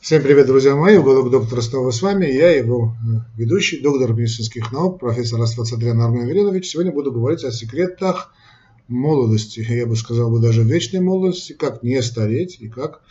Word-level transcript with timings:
Всем 0.00 0.22
привет, 0.22 0.46
друзья 0.46 0.76
мои! 0.76 0.96
Уголок 0.96 1.30
доктора 1.30 1.60
снова 1.60 1.90
с 1.90 2.00
вами. 2.00 2.24
Я 2.24 2.56
его 2.56 2.96
э, 3.04 3.20
ведущий, 3.36 3.82
доктор 3.82 4.14
медицинских 4.14 4.72
наук, 4.72 4.98
профессор 4.98 5.42
Аствацадрян 5.42 6.00
Армен 6.00 6.26
Веленович. 6.26 6.70
Сегодня 6.70 6.90
буду 6.90 7.12
говорить 7.12 7.44
о 7.44 7.52
секретах 7.52 8.32
молодости, 8.88 9.60
я 9.60 9.84
бы 9.84 9.96
сказал 9.96 10.30
бы 10.30 10.40
даже 10.40 10.62
вечной 10.62 11.00
молодости, 11.00 11.52
как 11.52 11.82
не 11.82 12.00
стареть 12.00 12.56
и 12.60 12.70
как 12.70 13.02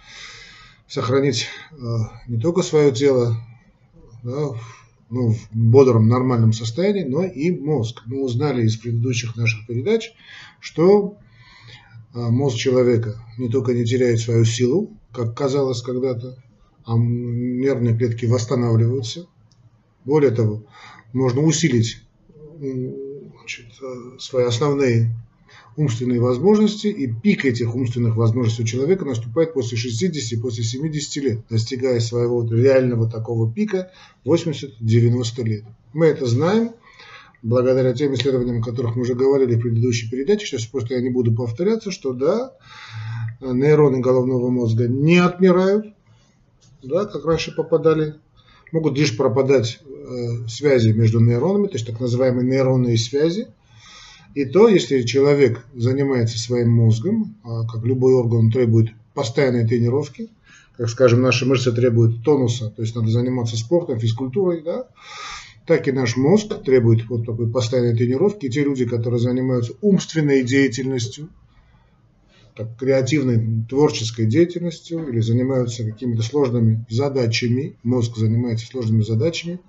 сохранить 0.88 1.46
э, 1.73 1.75
не 2.28 2.39
только 2.39 2.64
свое 2.64 2.92
тело 2.92 3.38
да, 4.24 4.48
ну, 5.12 5.34
в 5.34 5.48
бодром, 5.52 6.08
нормальном 6.08 6.54
состоянии, 6.54 7.04
но 7.04 7.24
и 7.24 7.52
мозг. 7.52 8.02
Мы 8.08 8.20
узнали 8.24 8.66
из 8.66 8.78
предыдущих 8.78 9.36
наших 9.36 9.68
передач, 9.68 10.12
что 10.60 11.20
э, 12.16 12.20
мозг 12.20 12.58
человека 12.58 13.24
не 13.38 13.48
только 13.48 13.76
не 13.76 13.86
теряет 13.86 14.20
свою 14.20 14.44
силу, 14.44 14.98
как 15.12 15.38
казалось 15.38 15.84
когда-то, 15.84 16.44
а 16.86 16.98
нервные 16.98 17.97
клетки 17.97 18.25
восстанавливаются. 18.25 19.28
Более 20.06 20.32
того, 20.32 20.64
можно 21.14 21.42
усилить 21.42 22.02
значит, 22.60 23.65
свои 24.19 24.46
основные 24.46 25.11
умственные 25.75 26.19
возможности, 26.19 26.88
и 26.88 27.07
пик 27.07 27.46
этих 27.46 27.74
умственных 27.74 28.18
возможностей 28.18 28.64
у 28.64 28.65
человека 28.65 29.05
наступает 29.05 29.54
после 29.54 29.78
60, 29.78 30.42
после 30.42 30.64
70 30.64 31.24
лет, 31.24 31.39
достигая 31.50 32.00
своего 32.00 32.44
реального 32.44 33.09
такого 33.09 33.52
пика 33.52 33.91
80-90 34.25 35.44
лет. 35.44 35.64
Мы 35.94 36.08
это 36.08 36.25
знаем, 36.25 36.72
благодаря 37.41 37.94
тем 37.94 38.14
исследованиям, 38.14 38.61
о 38.61 38.66
которых 38.66 38.95
мы 38.95 39.03
уже 39.03 39.16
говорили 39.16 39.55
в 39.55 39.61
предыдущей 39.61 40.09
передаче, 40.09 40.45
сейчас 40.45 40.66
просто 40.66 40.95
я 40.95 41.02
не 41.02 41.09
буду 41.09 41.33
повторяться, 41.33 41.91
что 41.91 42.14
да, 42.14 42.53
нейроны 43.39 44.00
головного 44.00 44.50
мозга 44.50 44.88
не 44.88 45.17
отмирают, 45.17 45.94
да, 46.81 47.06
как 47.06 47.25
раньше 47.25 47.56
попадали, 47.56 48.16
могут 48.72 48.97
лишь 48.97 49.16
пропадать 49.16 49.80
э, 49.83 50.47
связи 50.47 50.89
между 50.89 51.19
нейронами, 51.19 51.67
то 51.67 51.73
есть 51.73 51.88
так 51.88 51.99
называемые 51.99 52.47
нейронные 52.47 52.97
связи. 52.97 53.47
И 54.35 54.45
то, 54.45 54.67
если 54.67 55.02
человек 55.02 55.66
занимается 55.75 56.38
своим 56.38 56.69
мозгом, 56.72 57.35
а 57.44 57.66
как 57.66 57.83
любой 57.83 58.13
орган 58.13 58.52
требует 58.52 58.89
постоянной 59.13 59.67
тренировки, 59.67 60.30
как, 60.77 60.89
скажем, 60.89 61.22
наши 61.22 61.45
мышцы 61.45 61.72
требуют 61.72 62.23
тонуса, 62.23 62.69
то 62.69 62.81
есть 62.81 62.95
надо 62.95 63.09
заниматься 63.09 63.57
спортом, 63.57 64.00
физкультурой, 64.00 64.61
да, 64.61 64.88
так 65.66 65.88
и 65.88 65.91
наш 65.91 66.16
мозг 66.16 66.63
требует 66.63 67.07
вот 67.09 67.25
такой 67.25 67.47
постоянной 67.47 67.95
тренировки. 67.95 68.45
И 68.45 68.50
те 68.50 68.63
люди, 68.63 68.85
которые 68.85 69.19
занимаются 69.19 69.73
умственной 69.81 70.44
деятельностью, 70.44 71.30
так, 72.59 72.75
креативной, 72.75 73.63
творческой 73.69 74.25
деятельностью 74.25 75.07
или 75.07 75.21
занимаются 75.21 75.85
какими-то 75.85 76.21
сложными 76.23 76.85
задачами, 76.89 77.77
мозг 77.83 78.17
занимается 78.17 78.66
сложными 78.66 79.01
задачами. 79.01 79.61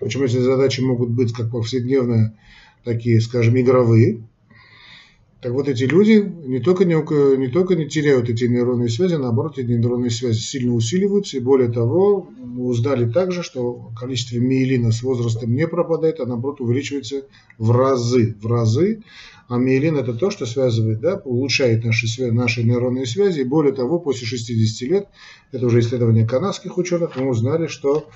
Причем 0.00 0.22
эти 0.22 0.38
задачи 0.38 0.80
могут 0.80 1.10
быть 1.10 1.34
как 1.34 1.50
повседневные, 1.50 2.32
такие, 2.84 3.20
скажем, 3.20 3.60
игровые. 3.60 4.22
Так 5.40 5.52
вот, 5.52 5.68
эти 5.68 5.84
люди 5.84 6.32
не 6.46 6.58
только 6.58 6.84
не, 6.84 6.94
не 7.36 7.48
только 7.48 7.76
не 7.76 7.88
теряют 7.88 8.28
эти 8.28 8.44
нейронные 8.44 8.88
связи, 8.88 9.14
а 9.14 9.18
наоборот, 9.18 9.56
эти 9.56 9.70
нейронные 9.70 10.10
связи 10.10 10.40
сильно 10.40 10.74
усиливаются. 10.74 11.36
И 11.36 11.40
более 11.40 11.70
того, 11.70 12.28
мы 12.38 12.66
узнали 12.66 13.08
также, 13.08 13.44
что 13.44 13.92
количество 13.96 14.36
миелина 14.36 14.90
с 14.90 15.02
возрастом 15.02 15.54
не 15.54 15.68
пропадает, 15.68 16.18
а 16.18 16.26
наоборот 16.26 16.60
увеличивается 16.60 17.22
в 17.56 17.70
разы. 17.70 18.34
В 18.42 18.46
разы. 18.48 19.04
А 19.48 19.58
миелин 19.58 19.96
это 19.96 20.12
то, 20.12 20.30
что 20.30 20.44
связывает, 20.44 21.00
да, 21.00 21.22
улучшает 21.24 21.84
наши, 21.84 22.32
наши 22.32 22.64
нейронные 22.64 23.06
связи. 23.06 23.40
И 23.40 23.44
более 23.44 23.72
того, 23.72 24.00
после 24.00 24.26
60 24.26 24.90
лет, 24.90 25.08
это 25.52 25.66
уже 25.66 25.80
исследование 25.80 26.26
канадских 26.26 26.76
ученых, 26.76 27.16
мы 27.16 27.28
узнали, 27.28 27.68
что 27.68 28.08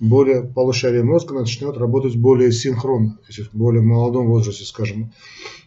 более 0.00 0.42
полушарие 0.42 1.04
мозга 1.04 1.34
начнет 1.34 1.76
работать 1.76 2.16
более 2.16 2.50
синхронно, 2.52 3.10
то 3.10 3.26
есть 3.28 3.52
в 3.52 3.56
более 3.56 3.82
молодом 3.82 4.28
возрасте, 4.28 4.64
скажем, 4.64 5.12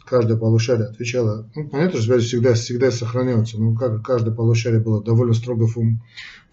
каждое 0.06 0.38
полушарие 0.38 0.88
отвечало, 0.88 1.50
ну, 1.56 1.68
понятно, 1.69 2.00
что 2.00 2.08
связи 2.08 2.28
всегда, 2.28 2.53
всегда 2.53 2.91
сохраняются, 2.91 3.59
но 3.59 3.75
как 3.75 4.03
каждое 4.03 4.34
полушарие 4.34 4.81
было 4.81 5.03
довольно 5.03 5.34
строго 5.34 5.68
фун, 5.68 6.02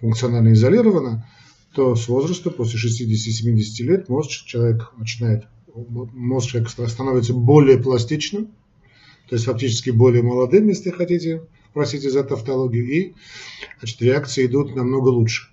функционально 0.00 0.52
изолировано, 0.52 1.26
то 1.74 1.94
с 1.94 2.08
возраста, 2.08 2.50
после 2.50 2.78
60-70 2.78 3.84
лет, 3.84 4.08
мозг 4.08 4.30
человек 4.30 4.92
начинает, 4.96 5.44
мозг 5.74 6.50
человека 6.50 6.88
становится 6.88 7.34
более 7.34 7.78
пластичным, 7.78 8.48
то 9.28 9.36
есть 9.36 9.44
фактически 9.44 9.90
более 9.90 10.22
молодым, 10.22 10.68
если 10.68 10.90
хотите, 10.90 11.42
простите 11.72 12.10
за 12.10 12.24
тавтологию, 12.24 12.86
и 12.86 13.14
значит, 13.78 14.02
реакции 14.02 14.46
идут 14.46 14.74
намного 14.74 15.08
лучше. 15.08 15.48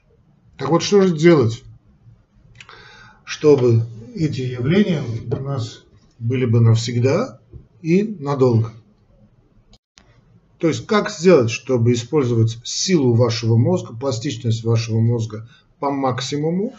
Так 0.57 0.69
вот, 0.69 0.81
что 0.81 1.02
же 1.02 1.16
делать, 1.16 1.63
чтобы 3.24 3.84
эти 4.16 4.41
явления 4.41 5.03
у 5.03 5.44
нас 5.44 5.84
были 6.18 6.46
бы 6.46 6.59
навсегда 6.59 7.37
и 7.82 8.04
надолго? 8.20 8.74
То 10.58 10.68
есть, 10.68 10.88
как 10.88 11.12
сделать, 11.12 11.52
чтобы 11.52 11.94
использовать 11.94 12.58
силу 12.64 13.14
вашего 13.14 13.58
мозга, 13.58 13.94
пластичность 13.94 14.64
вашего 14.64 15.00
мозга 15.00 15.48
по 15.80 15.92
максимуму, 15.92 16.74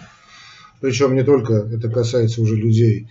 причем 0.81 1.15
не 1.15 1.23
только 1.23 1.55
это 1.55 1.89
касается 1.89 2.43
уже 2.43 2.57
людей 2.57 3.09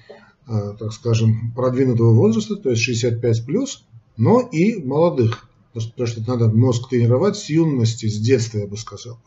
а, 0.50 0.74
так 0.76 0.94
скажем, 0.94 1.52
продвинутого 1.52 2.14
возраста, 2.14 2.56
то 2.56 2.70
есть 2.70 2.82
65 2.82 3.46
плюс, 3.46 3.86
но 4.16 4.40
и 4.40 4.82
молодых. 4.82 5.50
Потому 5.74 6.08
что 6.08 6.22
надо 6.26 6.48
мозг 6.48 6.90
тренировать 6.90 7.36
с 7.36 7.50
юности, 7.50 8.08
с 8.08 8.18
детства, 8.18 8.60
я 8.60 8.68
бы 8.68 8.78
сказал. 8.78 9.20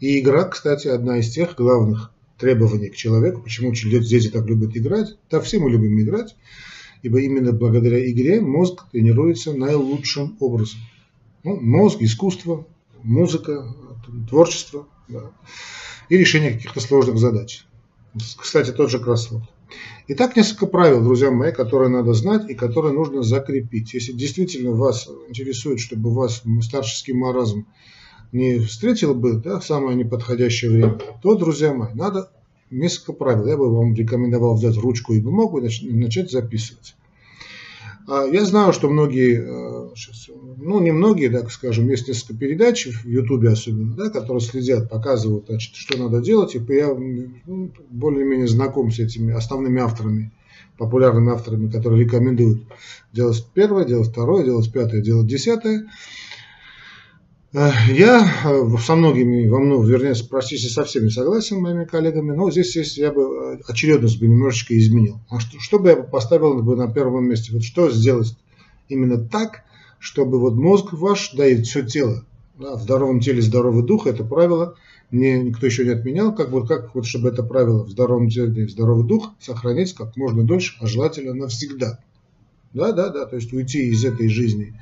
И 0.00 0.18
игра, 0.18 0.44
кстати, 0.44 0.88
одна 0.88 1.18
из 1.18 1.30
тех 1.30 1.54
главных 1.56 2.10
требований 2.38 2.88
к 2.88 2.96
человеку, 2.96 3.42
почему 3.42 3.72
дети 3.72 4.28
так 4.28 4.46
любят 4.46 4.76
играть. 4.76 5.16
Да, 5.30 5.40
все 5.40 5.58
мы 5.58 5.70
любим 5.70 6.00
играть, 6.00 6.34
ибо 7.06 7.20
именно 7.20 7.52
благодаря 7.52 8.10
игре 8.10 8.40
мозг 8.40 8.90
тренируется 8.90 9.52
наилучшим 9.52 10.36
образом. 10.40 10.80
Ну, 11.44 11.60
мозг, 11.60 12.02
искусство, 12.02 12.66
музыка, 13.04 13.72
творчество 14.28 14.88
да, 15.06 15.30
и 16.08 16.16
решение 16.16 16.50
каких-то 16.50 16.80
сложных 16.80 17.18
задач. 17.18 17.64
Кстати, 18.36 18.72
тот 18.72 18.90
же 18.90 18.98
кроссворд. 18.98 19.44
Итак, 20.08 20.34
несколько 20.34 20.66
правил, 20.66 21.00
друзья 21.00 21.30
мои, 21.30 21.52
которые 21.52 21.90
надо 21.90 22.12
знать 22.12 22.50
и 22.50 22.54
которые 22.54 22.92
нужно 22.92 23.22
закрепить. 23.22 23.94
Если 23.94 24.10
действительно 24.10 24.72
вас 24.72 25.08
интересует, 25.28 25.78
чтобы 25.78 26.12
вас 26.12 26.42
старческий 26.62 27.14
маразм 27.14 27.66
не 28.32 28.58
встретил 28.58 29.14
бы 29.14 29.34
да, 29.34 29.60
в 29.60 29.64
самое 29.64 29.96
неподходящее 29.96 30.72
время, 30.72 30.98
то, 31.22 31.36
друзья 31.36 31.72
мои, 31.72 31.94
надо 31.94 32.32
несколько 32.70 33.12
правил. 33.12 33.46
Я 33.46 33.56
бы 33.56 33.74
вам 33.74 33.94
рекомендовал 33.94 34.56
взять 34.56 34.76
ручку 34.76 35.14
и 35.14 35.20
бумагу 35.20 35.58
и 35.60 35.92
начать 35.92 36.30
записывать. 36.30 36.96
А, 38.08 38.24
я 38.24 38.44
знаю, 38.44 38.72
что 38.72 38.88
многие, 38.88 39.40
э, 39.40 39.88
ну 40.58 40.80
не 40.80 40.92
многие, 40.92 41.28
так 41.28 41.50
скажем, 41.50 41.88
есть 41.88 42.06
несколько 42.06 42.34
передач 42.34 42.86
в 42.86 43.08
Ютубе 43.08 43.50
особенно, 43.50 43.94
да, 43.94 44.10
которые 44.10 44.40
следят, 44.40 44.88
показывают, 44.88 45.46
значит, 45.48 45.74
что 45.74 45.98
надо 45.98 46.20
делать. 46.20 46.54
И 46.54 46.62
я 46.68 46.94
ну, 46.94 47.72
более-менее 47.90 48.46
знаком 48.46 48.92
с 48.92 49.00
этими 49.00 49.34
основными 49.34 49.80
авторами, 49.80 50.30
популярными 50.78 51.32
авторами, 51.32 51.68
которые 51.68 52.04
рекомендуют 52.04 52.62
делать 53.12 53.44
первое, 53.54 53.84
делать 53.84 54.08
второе, 54.08 54.44
делать 54.44 54.72
пятое, 54.72 55.00
делать 55.02 55.26
десятое. 55.26 55.86
Э, 57.56 57.70
я 57.88 58.22
э, 58.44 58.68
со 58.78 58.96
многими, 58.96 59.48
во 59.48 59.58
многом, 59.58 59.86
вернее, 59.86 60.12
простите, 60.28 60.68
со 60.68 60.84
всеми 60.84 61.08
согласен, 61.08 61.58
моими 61.58 61.86
коллегами, 61.86 62.32
но 62.32 62.50
здесь 62.50 62.76
есть, 62.76 62.98
я 62.98 63.10
бы 63.10 63.22
э, 63.22 63.58
очередность 63.66 64.20
бы 64.20 64.26
немножечко 64.26 64.76
изменил. 64.78 65.20
А 65.30 65.40
что, 65.40 65.58
что 65.58 65.78
бы 65.78 65.88
я 65.88 65.96
поставил 65.96 66.62
бы 66.62 66.76
на 66.76 66.92
первом 66.92 67.24
месте? 67.24 67.54
Вот 67.54 67.62
что 67.62 67.90
сделать 67.90 68.36
именно 68.90 69.16
так, 69.16 69.64
чтобы 69.98 70.38
вот 70.38 70.54
мозг 70.54 70.92
ваш, 70.92 71.32
да 71.32 71.46
и 71.46 71.62
все 71.62 71.82
тело, 71.82 72.26
да, 72.58 72.76
в 72.76 72.82
здоровом 72.82 73.20
теле 73.20 73.40
здоровый 73.40 73.84
дух, 73.84 74.06
это 74.06 74.22
правило 74.22 74.76
мне 75.10 75.40
никто 75.42 75.64
еще 75.64 75.84
не 75.84 75.92
отменял, 75.92 76.34
как 76.34 76.50
вот, 76.50 76.68
как 76.68 76.94
вот 76.94 77.06
чтобы 77.06 77.30
это 77.30 77.42
правило 77.42 77.84
в 77.84 77.88
здоровом 77.88 78.28
теле 78.28 78.68
здоровый 78.68 79.06
дух 79.06 79.30
сохранить 79.40 79.94
как 79.94 80.14
можно 80.16 80.42
дольше, 80.42 80.76
а 80.80 80.86
желательно 80.86 81.32
навсегда. 81.32 82.00
Да, 82.74 82.92
да, 82.92 83.08
да, 83.08 83.24
то 83.24 83.36
есть 83.36 83.50
уйти 83.54 83.88
из 83.88 84.04
этой 84.04 84.28
жизни 84.28 84.78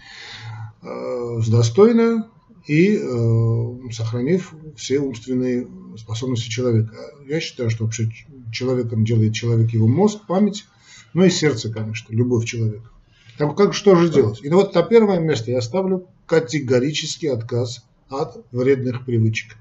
э, 0.83 1.41
достойно, 1.47 2.27
и 2.67 2.97
э, 2.97 3.91
сохранив 3.93 4.55
все 4.77 4.99
умственные 4.99 5.69
способности 5.99 6.49
человека. 6.49 6.97
Я 7.27 7.41
считаю, 7.41 7.71
что 7.71 7.85
вообще 7.85 8.11
человеком 8.53 9.05
делает 9.05 9.35
человек 9.35 9.71
его 9.71 9.87
мозг, 9.87 10.21
память, 10.27 10.65
ну 11.13 11.25
и 11.25 11.31
сердце, 11.31 11.71
конечно, 11.71 12.13
любовь 12.15 12.47
человека. 12.47 12.91
Так 13.37 13.57
как 13.57 13.75
что 13.75 13.97
же 13.97 14.09
делать? 14.09 14.41
И 14.43 14.49
вот 14.49 14.75
на 14.75 14.83
первое 14.83 15.19
место 15.19 15.51
я 15.51 15.61
ставлю 15.61 16.09
категорический 16.27 17.31
отказ 17.31 17.85
от 18.09 18.45
вредных 18.53 19.05
привычек. 19.05 19.57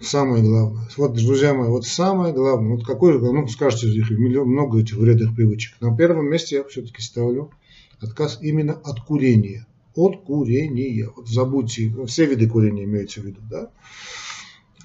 Самое 0.00 0.42
главное. 0.42 0.88
Вот, 0.96 1.12
друзья 1.12 1.54
мои, 1.54 1.68
вот 1.68 1.86
самое 1.86 2.34
главное. 2.34 2.76
Вот 2.76 2.84
какой, 2.84 3.20
ну, 3.20 3.46
скажете, 3.46 3.88
их 3.88 4.10
миллион, 4.10 4.48
много 4.48 4.80
этих 4.80 4.96
вредных 4.96 5.36
привычек. 5.36 5.80
На 5.80 5.96
первом 5.96 6.26
месте 6.26 6.56
я 6.56 6.64
все-таки 6.64 7.00
ставлю 7.00 7.52
отказ 8.00 8.38
именно 8.40 8.72
от 8.72 9.00
курения 9.00 9.66
от 9.94 10.22
курения. 10.24 11.10
Вот 11.14 11.28
забудьте, 11.28 11.92
ну, 11.94 12.06
все 12.06 12.26
виды 12.26 12.48
курения 12.48 12.84
имеются 12.84 13.20
в 13.20 13.24
виду, 13.24 13.40
да? 13.50 13.70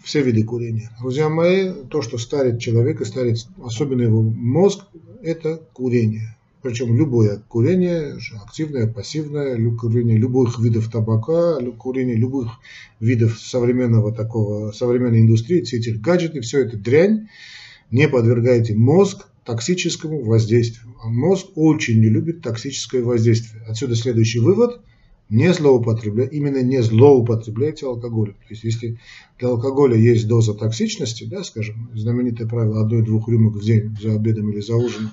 все 0.07 0.21
виды 0.21 0.43
курения. 0.43 0.89
Друзья 1.01 1.27
мои, 1.27 1.69
то, 1.89 2.01
что 2.01 2.17
старит 2.17 2.61
человека, 2.61 3.03
старит 3.03 3.45
особенно 3.61 4.03
его 4.03 4.21
мозг, 4.21 4.85
это 5.21 5.61
курение. 5.73 6.37
Причем 6.61 6.95
любое 6.95 7.43
курение, 7.49 8.17
активное, 8.41 8.87
пассивное, 8.87 9.57
курение 9.75 10.17
любых 10.17 10.59
видов 10.59 10.89
табака, 10.89 11.59
курение 11.77 12.15
любых 12.15 12.51
видов 13.01 13.37
современного 13.37 14.13
такого, 14.13 14.71
современной 14.71 15.19
индустрии, 15.19 15.61
все 15.61 15.77
эти 15.77 15.89
гаджеты, 15.89 16.39
все 16.39 16.61
это 16.61 16.77
дрянь, 16.77 17.27
не 17.91 18.07
подвергайте 18.07 18.75
мозг 18.75 19.27
токсическому 19.43 20.23
воздействию. 20.23 20.95
А 21.03 21.09
мозг 21.09 21.47
очень 21.55 21.99
не 21.99 22.07
любит 22.07 22.41
токсическое 22.41 23.03
воздействие. 23.03 23.61
Отсюда 23.67 23.95
следующий 23.95 24.39
вывод– 24.39 24.79
не 25.29 25.53
злоупотребляйте, 25.53 26.35
именно 26.35 26.61
не 26.61 26.81
злоупотребляйте 26.81 27.85
алкоголем. 27.85 28.33
То 28.33 28.49
есть, 28.49 28.63
если 28.63 28.99
для 29.39 29.49
алкоголя 29.49 29.95
есть 29.97 30.27
доза 30.27 30.53
токсичности, 30.53 31.25
да, 31.25 31.43
скажем, 31.43 31.89
знаменитое 31.93 32.47
правило 32.47 32.81
одной-двух 32.81 33.27
рюмок 33.27 33.55
в 33.55 33.63
день 33.63 33.95
за 34.01 34.13
обедом 34.13 34.49
или 34.51 34.61
за 34.61 34.75
ужином, 34.75 35.11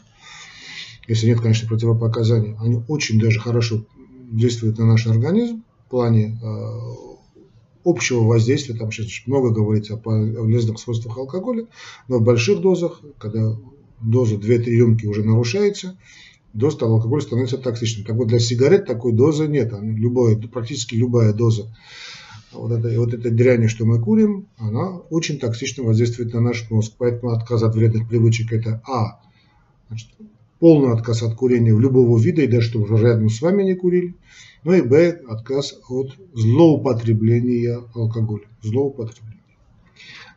если 1.08 1.26
нет, 1.26 1.40
конечно, 1.40 1.68
противопоказаний, 1.68 2.54
они 2.60 2.82
очень 2.88 3.20
даже 3.20 3.40
хорошо 3.40 3.84
действуют 4.30 4.78
на 4.78 4.86
наш 4.86 5.06
организм 5.06 5.62
в 5.86 5.90
плане 5.90 6.38
э, 6.42 7.14
общего 7.84 8.24
воздействия, 8.24 8.74
там 8.74 8.90
сейчас 8.90 9.26
много 9.26 9.50
говорится 9.50 9.94
о 9.94 9.98
полезных 9.98 10.78
свойствах 10.78 11.18
алкоголя, 11.18 11.66
но 12.08 12.18
в 12.18 12.22
больших 12.22 12.60
дозах, 12.60 13.00
когда 13.18 13.56
доза 14.00 14.36
2-3 14.36 14.64
рюмки 14.64 15.06
уже 15.06 15.22
нарушается, 15.24 15.98
доза 16.54 16.86
алкоголя 16.86 17.20
становится 17.20 17.58
токсичным. 17.58 18.06
Так 18.06 18.16
вот, 18.16 18.28
для 18.28 18.38
сигарет 18.38 18.86
такой 18.86 19.12
дозы 19.12 19.46
нет. 19.46 19.72
Любая, 19.80 20.36
практически 20.36 20.94
любая 20.94 21.32
доза 21.32 21.68
вот 22.54 22.72
этой, 22.72 22.96
вот 22.98 23.12
этой 23.12 23.30
дряни, 23.30 23.66
что 23.66 23.84
мы 23.84 24.00
курим, 24.00 24.46
она 24.58 24.98
очень 25.10 25.38
токсично 25.38 25.84
воздействует 25.84 26.32
на 26.32 26.40
наш 26.40 26.70
мозг. 26.70 26.94
Поэтому 26.98 27.32
отказ 27.32 27.62
от 27.62 27.74
вредных 27.74 28.08
привычек 28.08 28.52
это 28.52 28.80
А. 28.86 29.20
Значит, 29.88 30.10
полный 30.58 30.92
отказ 30.92 31.22
от 31.22 31.34
курения 31.34 31.74
в 31.74 31.80
любого 31.80 32.18
вида, 32.18 32.42
и 32.42 32.46
даже 32.46 32.68
чтобы 32.68 32.96
рядом 32.98 33.28
с 33.28 33.40
вами 33.42 33.62
не 33.62 33.74
курили. 33.74 34.14
Ну 34.62 34.72
и 34.72 34.80
Б, 34.80 35.20
отказ 35.28 35.78
от 35.88 36.12
злоупотребления 36.32 37.82
алкоголя. 37.94 38.46
Злоупотребление. 38.62 39.40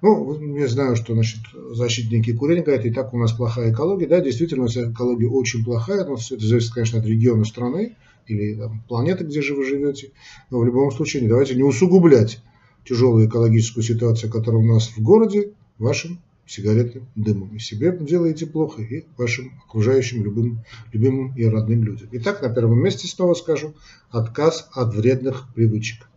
Ну, 0.02 0.56
я 0.58 0.68
знаю, 0.68 0.96
что 0.96 1.14
значит, 1.14 1.40
защитники 1.72 2.34
курения 2.34 2.64
говорят, 2.64 2.86
и 2.86 2.92
так 2.92 3.14
у 3.14 3.18
нас 3.18 3.32
плохая 3.32 3.72
экология. 3.72 4.08
Да, 4.08 4.20
действительно, 4.22 4.64
у 4.64 4.66
нас 4.66 4.78
экология 4.78 5.28
очень 5.28 5.64
плохая, 5.64 6.06
но 6.06 6.16
все 6.16 6.36
это 6.36 6.46
зависит, 6.46 6.74
конечно, 6.74 7.00
от 7.00 7.06
региона 7.06 7.46
страны 7.46 7.96
или 8.28 8.56
там, 8.56 8.84
планеты, 8.88 9.24
где 9.24 9.42
же 9.42 9.56
вы 9.56 9.66
живете. 9.66 10.12
Но 10.52 10.60
в 10.60 10.66
любом 10.66 10.92
случае, 10.92 11.28
давайте 11.28 11.56
не 11.56 11.64
усугублять 11.64 12.42
тяжелую 12.86 13.28
экологическую 13.28 13.84
ситуацию, 13.84 14.32
которая 14.32 14.62
у 14.62 14.66
нас 14.66 14.88
в 14.90 15.02
городе, 15.02 15.54
вашим 15.80 16.20
сигаретным 16.46 17.08
дымом. 17.16 17.56
И 17.56 17.60
себе 17.60 17.96
делаете 18.00 18.46
плохо, 18.46 18.82
и 18.82 19.06
вашим 19.18 19.52
окружающим 19.68 20.24
любым, 20.24 20.64
любимым 20.94 21.36
и 21.36 21.46
родным 21.46 21.84
людям. 21.84 22.08
Итак, 22.14 22.42
на 22.42 22.50
первом 22.50 22.80
месте 22.80 23.08
снова 23.08 23.34
скажу, 23.34 23.74
отказ 24.10 24.70
от 24.74 24.94
вредных 24.94 25.54
привычек. 25.54 26.08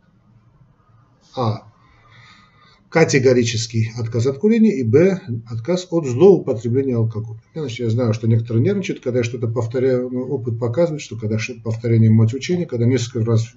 А. 1.35 1.70
Категорический 2.91 3.93
отказ 3.97 4.27
от 4.27 4.39
курения 4.39 4.81
и 4.81 4.83
Б. 4.83 5.21
Отказ 5.49 5.87
от 5.91 6.07
злоупотребления 6.07 6.97
алкоголя. 6.97 7.41
Значит, 7.55 7.79
я 7.79 7.91
знаю, 7.91 8.13
что 8.15 8.27
некоторые 8.27 8.65
нервничают, 8.65 9.01
когда 9.01 9.21
я 9.21 9.25
что-то 9.25 9.47
повторяю, 9.47 10.11
но 10.11 10.23
опыт 10.23 10.59
показывает, 10.59 11.01
что 11.01 11.17
когда 11.17 11.39
повторение 11.63 12.11
мать 12.11 12.35
учения, 12.35 12.67
когда 12.67 12.87
несколько 12.87 13.25
раз 13.25 13.55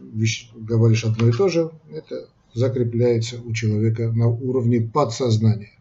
говоришь 0.55 1.03
одно 1.03 1.29
и 1.29 1.31
то 1.31 1.49
же, 1.49 1.71
это 1.91 2.29
закрепляется 2.53 3.41
у 3.43 3.51
человека 3.53 4.11
на 4.11 4.27
уровне 4.27 4.81
подсознания. 4.81 5.71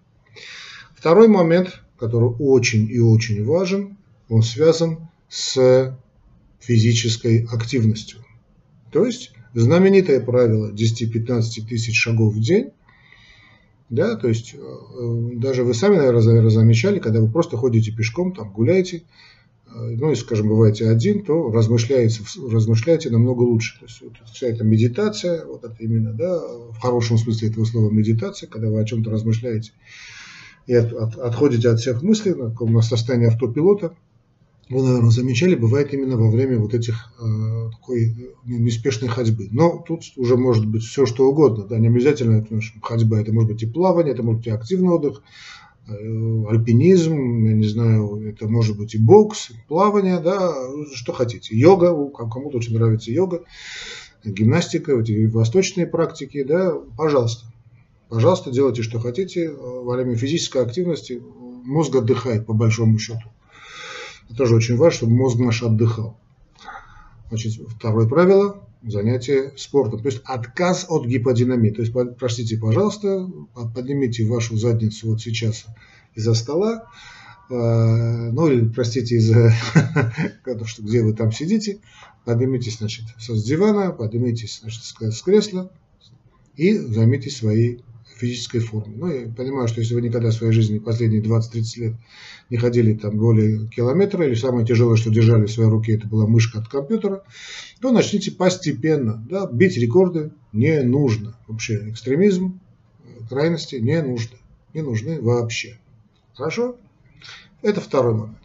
Второй 0.96 1.28
момент, 1.28 1.82
который 1.98 2.31
очень 2.38 2.90
и 2.90 3.00
очень 3.00 3.44
важен, 3.44 3.98
он 4.31 4.43
связан 4.43 5.10
с 5.28 5.94
физической 6.58 7.46
активностью. 7.50 8.20
То 8.90 9.05
есть 9.05 9.32
знаменитое 9.52 10.20
правило 10.20 10.72
10-15 10.72 11.66
тысяч 11.69 11.98
шагов 11.98 12.34
в 12.34 12.40
день, 12.40 12.70
да, 13.90 14.17
то 14.17 14.29
есть 14.29 14.55
э, 14.55 15.31
даже 15.34 15.64
вы 15.64 15.75
сами, 15.75 15.96
наверное, 15.96 16.50
замечали, 16.50 16.99
когда 16.99 17.20
вы 17.20 17.29
просто 17.29 17.56
ходите 17.56 17.93
пешком, 17.93 18.34
там 18.34 18.52
гуляете, 18.52 19.05
э, 19.67 19.70
ну, 19.75 20.11
и, 20.11 20.14
скажем, 20.14 20.49
бываете 20.49 20.88
один, 20.88 21.25
то 21.25 21.50
размышляете, 21.50 22.23
размышляете 22.50 23.11
намного 23.11 23.43
лучше. 23.43 23.79
То 23.79 23.87
есть 23.87 24.00
вот 24.02 24.12
вся 24.32 24.49
эта 24.49 24.64
медитация, 24.64 25.44
вот 25.44 25.64
это 25.64 25.76
именно, 25.79 26.12
да, 26.12 26.38
в 26.38 26.79
хорошем 26.81 27.19
смысле 27.19 27.49
этого 27.49 27.64
слова 27.64 27.90
медитация, 27.90 28.49
когда 28.49 28.69
вы 28.69 28.81
о 28.81 28.84
чем-то 28.84 29.11
размышляете, 29.11 29.73
и 30.67 30.75
от, 30.75 30.93
от, 30.93 31.19
отходите 31.19 31.69
от 31.69 31.81
всех 31.81 32.02
мыслей, 32.02 32.34
на, 32.34 32.49
на 32.49 32.82
состояние 32.82 33.29
автопилота, 33.29 33.94
вы, 34.68 34.82
наверное, 34.82 35.10
замечали, 35.10 35.54
бывает 35.54 35.92
именно 35.92 36.16
во 36.16 36.30
время 36.30 36.58
вот 36.58 36.74
этих 36.74 37.12
э, 37.20 37.70
такой 37.72 38.34
неспешной 38.44 39.10
ходьбы. 39.10 39.48
Но 39.50 39.84
тут 39.86 40.02
уже 40.16 40.36
может 40.36 40.66
быть 40.66 40.82
все 40.82 41.06
что 41.06 41.28
угодно, 41.28 41.64
да, 41.64 41.78
не 41.78 41.88
обязательно 41.88 42.38
это, 42.38 42.60
ходьба, 42.80 43.20
это 43.20 43.32
может 43.32 43.50
быть 43.52 43.62
и 43.62 43.66
плавание, 43.66 44.14
это 44.14 44.22
может 44.22 44.38
быть 44.38 44.46
и 44.46 44.50
активный 44.50 44.90
отдых, 44.90 45.22
э, 45.88 45.92
альпинизм, 46.48 47.44
я 47.44 47.52
не 47.54 47.66
знаю, 47.66 48.28
это 48.28 48.48
может 48.48 48.78
быть 48.78 48.94
и 48.94 48.98
бокс, 48.98 49.50
плавание, 49.68 50.20
да, 50.20 50.52
что 50.94 51.12
хотите, 51.12 51.56
йога, 51.56 51.92
кому-то 52.10 52.58
очень 52.58 52.74
нравится 52.74 53.10
йога, 53.10 53.42
гимнастика, 54.24 54.92
эти 54.92 55.26
восточные 55.26 55.86
практики, 55.86 56.42
да, 56.44 56.72
пожалуйста. 56.96 57.46
Пожалуйста, 58.08 58.50
делайте, 58.50 58.82
что 58.82 59.00
хотите. 59.00 59.50
Во 59.50 59.94
время 59.94 60.16
физической 60.16 60.62
активности 60.62 61.22
мозг 61.64 61.96
отдыхает, 61.96 62.44
по 62.44 62.52
большому 62.52 62.98
счету. 62.98 63.22
Это 64.32 64.38
тоже 64.38 64.56
очень 64.56 64.76
важно, 64.76 64.96
чтобы 64.96 65.12
мозг 65.12 65.38
наш 65.38 65.62
отдыхал. 65.62 66.19
Значит, 67.29 67.52
второе 67.69 68.08
правило– 68.08 68.67
занятие 68.82 69.52
спортом. 69.58 70.00
То 70.00 70.08
есть 70.08 70.23
отказ 70.25 70.87
от 70.88 71.05
гиподинамии. 71.05 71.69
То 71.69 71.82
есть, 71.82 71.93
простите, 72.19 72.56
пожалуйста, 72.56 73.29
поднимите 73.75 74.25
вашу 74.25 74.56
задницу 74.56 75.08
вот 75.08 75.20
сейчас 75.20 75.67
из-за 76.14 76.32
стола, 76.32 76.88
э, 77.50 77.55
ну 77.55 78.49
или, 78.49 78.67
простите, 78.69 79.17
из-за 79.17 79.52
где 80.79 81.02
вы 81.02 81.12
там 81.12 81.31
сидите, 81.31 81.81
поднимитесь, 82.25 82.79
значит, 82.79 83.05
с 83.19 83.44
дивана, 83.44 83.93
поднимитесь, 83.93 84.61
значит, 84.62 84.82
с 84.82 85.23
кресла 85.23 85.70
и 86.56 86.75
займитесь 86.75 87.37
своей 87.37 87.84
физической 88.22 88.60
форме. 88.60 88.94
Ну, 88.96 89.06
я 89.08 89.28
понимаю, 89.28 89.69
что 89.69 89.80
если 89.80 89.94
вы 89.94 90.02
никогда 90.02 90.31
в 90.31 90.34
своей 90.34 90.52
жизни 90.52 90.79
последние 90.79 91.22
20-30 91.22 91.81
лет 91.81 91.94
не 92.50 92.56
ходили 92.56 92.94
там 92.94 93.17
более 93.19 93.69
километра, 93.69 94.24
или 94.24 94.34
самое 94.34 94.64
тяжелое, 94.64 94.96
что 94.96 95.10
держали 95.10 95.46
в 95.46 95.50
своей 95.50 95.69
руке, 95.69 95.94
это 95.94 96.06
была 96.06 96.26
мышка 96.26 96.60
от 96.60 96.69
компьютера, 96.69 97.24
то 97.81 97.91
начните 97.91 98.31
постепенно. 98.31 99.24
Да, 99.29 99.46
бить 99.50 99.76
рекорды 99.76 100.31
не 100.52 100.82
нужно. 100.82 101.36
Вообще 101.48 101.91
экстремизм, 101.91 102.60
крайности 103.29 103.76
не 103.76 104.00
нужны. 104.02 104.36
Не 104.72 104.82
нужны 104.82 105.20
вообще. 105.20 105.79
Хорошо? 106.34 106.76
Это 107.60 107.81
второй 107.81 108.14
момент. 108.14 108.38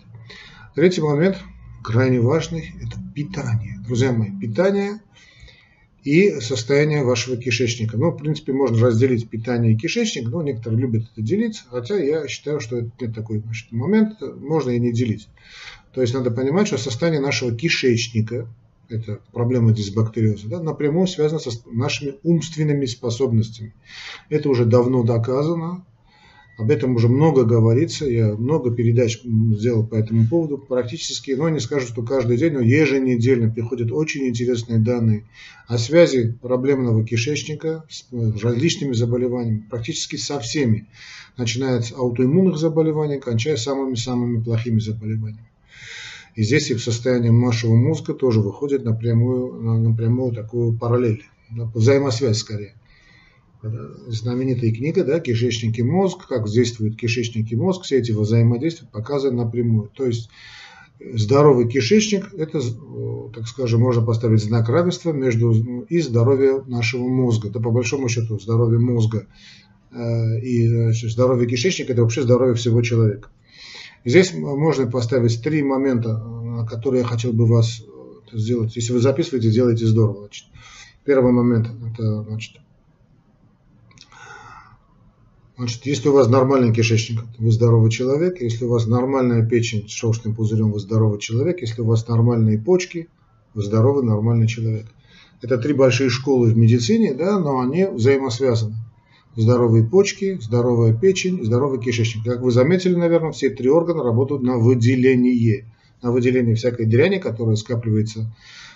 Третий 0.75 1.01
момент, 1.01 1.37
крайне 1.83 2.19
важный, 2.19 2.73
это 2.81 2.97
питание. 3.15 3.79
Друзья 3.85 4.11
мои, 4.11 4.31
питание 4.31 4.99
и 6.07 6.39
состояние 6.39 7.03
вашего 7.03 7.35
кишечника. 7.35 7.97
Ну, 7.97 8.11
в 8.11 8.17
принципе, 8.17 8.53
можно 8.53 8.87
разделить 8.87 9.29
питание 9.29 9.73
и 9.73 9.77
кишечник, 9.77 10.29
но 10.29 10.41
некоторые 10.41 10.79
любят 10.79 11.03
это 11.11 11.21
делить, 11.21 11.63
хотя 11.69 11.97
я 11.97 12.25
считаю, 12.29 12.61
что 12.61 12.77
это 12.77 12.91
нет 13.01 13.13
такой 13.13 13.39
значит, 13.39 13.73
момент, 13.73 14.21
можно 14.21 14.69
и 14.69 14.79
не 14.79 14.93
делить. 14.93 15.27
То 15.93 15.99
есть 15.99 16.13
надо 16.13 16.31
понимать, 16.31 16.67
что 16.67 16.77
состояние 16.77 17.19
нашего 17.19 17.51
кишечника, 17.53 18.47
это 18.87 19.19
проблема 19.33 19.73
дисбактериоза, 19.73 20.47
да, 20.47 20.63
напрямую 20.63 21.07
связано 21.07 21.41
с 21.41 21.65
нашими 21.65 22.15
умственными 22.23 22.85
способностями. 22.85 23.73
Это 24.29 24.47
уже 24.47 24.63
давно 24.63 25.03
доказано, 25.03 25.85
об 26.57 26.71
этом 26.71 26.95
уже 26.95 27.07
много 27.07 27.43
говорится, 27.43 28.05
я 28.05 28.33
много 28.33 28.71
передач 28.71 29.21
сделал 29.23 29.85
по 29.85 29.93
этому 29.93 30.27
поводу. 30.27 30.57
Практически, 30.57 31.31
ну 31.31 31.47
не 31.49 31.59
скажу, 31.59 31.85
что 31.85 32.01
каждый 32.01 32.37
день, 32.37 32.53
но 32.53 32.61
еженедельно 32.61 33.51
приходят 33.51 33.91
очень 33.91 34.27
интересные 34.27 34.79
данные 34.79 35.25
о 35.67 35.77
связи 35.77 36.35
проблемного 36.41 37.05
кишечника 37.05 37.85
с 37.89 38.07
различными 38.41 38.93
заболеваниями, 38.93 39.67
практически 39.69 40.15
со 40.15 40.39
всеми, 40.39 40.87
начиная 41.37 41.79
с 41.81 41.91
аутоиммунных 41.91 42.57
заболеваний, 42.57 43.19
кончая 43.19 43.55
самыми-самыми 43.55 44.41
плохими 44.41 44.79
заболеваниями. 44.79 45.51
И 46.35 46.41
здесь 46.41 46.71
и 46.71 46.73
в 46.73 46.81
состоянии 46.81 47.29
нашего 47.29 47.75
мозга 47.75 48.15
тоже 48.15 48.41
выходит 48.41 48.83
напрямую, 48.83 49.79
напрямую 49.79 50.33
такую 50.33 50.75
параллель, 50.75 51.23
взаимосвязь 51.75 52.37
скорее 52.37 52.73
знаменитая 53.61 54.71
книга, 54.71 55.03
да, 55.03 55.19
«Кишечник 55.19 55.79
и 55.79 55.83
мозг», 55.83 56.27
как 56.27 56.47
действует 56.47 56.95
кишечник 56.95 57.51
и 57.51 57.55
мозг, 57.55 57.83
все 57.83 57.97
эти 57.97 58.11
взаимодействия 58.11 58.87
показаны 58.91 59.43
напрямую. 59.43 59.89
То 59.89 60.05
есть 60.05 60.29
здоровый 60.99 61.67
кишечник, 61.67 62.33
это, 62.33 62.59
так 63.33 63.47
скажем, 63.47 63.81
можно 63.81 64.03
поставить 64.03 64.43
знак 64.43 64.69
равенства 64.69 65.11
между 65.11 65.51
и 65.89 65.99
здоровьем 66.01 66.63
нашего 66.67 67.07
мозга. 67.07 67.49
Да 67.49 67.59
по 67.59 67.71
большому 67.71 68.09
счету 68.09 68.39
здоровье 68.39 68.79
мозга 68.79 69.27
э, 69.91 70.39
и 70.39 70.67
значит, 70.67 71.11
здоровье 71.11 71.47
кишечника– 71.47 71.91
это 71.93 72.01
вообще 72.01 72.23
здоровье 72.23 72.55
всего 72.55 72.81
человека. 72.81 73.29
здесь 74.05 74.33
можно 74.33 74.89
поставить 74.89 75.41
три 75.41 75.63
момента, 75.63 76.65
которые 76.69 77.01
я 77.01 77.07
хотел 77.07 77.33
бы 77.33 77.45
вас 77.45 77.83
сделать. 78.31 78.75
Если 78.75 78.93
вы 78.93 78.99
записываете, 78.99 79.51
делайте 79.51 79.85
здорово. 79.85 80.19
Значит. 80.21 80.45
Первый 81.05 81.31
момент– 81.31 81.69
это 81.93 82.23
значит, 82.23 82.57
Значит, 85.57 85.87
если 85.87 86.09
у 86.09 86.13
вас 86.13 86.27
нормальный 86.27 86.71
кишечник, 86.71 87.23
вы 87.39 87.51
здоровый 87.51 87.89
человек. 87.89 88.41
Если 88.41 88.65
у 88.65 88.69
вас 88.69 88.85
нормальная 88.85 89.43
печень 89.43 89.89
с 89.89 89.91
шелчным 89.91 90.35
пузырем, 90.35 90.71
вы 90.71 90.79
здоровый 90.79 91.19
человек. 91.19 91.61
Если 91.61 91.81
у 91.81 91.85
вас 91.85 92.07
нормальные 92.07 92.59
почки, 92.59 93.09
вы 93.55 93.63
здоровый, 93.63 94.03
нормальный 94.03 94.47
человек. 94.47 94.85
Это 95.41 95.57
три 95.57 95.73
большие 95.73 96.11
школы 96.11 96.51
в 96.51 96.57
медицине, 96.57 97.15
да, 97.15 97.39
но 97.39 97.59
они 97.59 97.85
взаимосвязаны. 97.85 98.75
Здоровые 99.35 99.83
почки, 99.83 100.37
здоровая 100.39 100.93
печень, 100.93 101.43
здоровый 101.43 101.79
кишечник. 101.79 102.23
Как 102.23 102.41
вы 102.41 102.51
заметили, 102.51 102.93
наверное, 102.93 103.31
все 103.31 103.49
три 103.49 103.69
органа 103.69 104.03
работают 104.03 104.43
на 104.43 104.57
выделение. 104.57 105.65
На 106.01 106.11
выделение 106.11 106.55
всякой 106.55 106.85
дряни, 106.85 107.17
которая 107.17 107.55
скапливается 107.55 108.33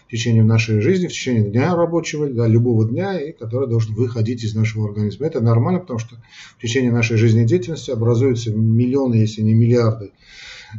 в 0.07 0.11
течение 0.11 0.43
нашей 0.43 0.81
жизни, 0.81 1.07
в 1.07 1.11
течение 1.11 1.43
дня 1.43 1.75
рабочего, 1.75 2.27
да, 2.29 2.47
любого 2.47 2.87
дня, 2.87 3.19
и 3.19 3.31
который 3.31 3.69
должен 3.69 3.93
выходить 3.93 4.43
из 4.43 4.53
нашего 4.55 4.87
организма. 4.87 5.27
Это 5.27 5.39
нормально, 5.39 5.79
потому 5.79 5.99
что 5.99 6.15
в 6.57 6.61
течение 6.61 6.91
нашей 6.91 7.17
жизнедеятельности 7.17 7.91
образуются 7.91 8.51
миллионы, 8.51 9.15
если 9.15 9.41
не 9.41 9.53
миллиарды 9.53 10.11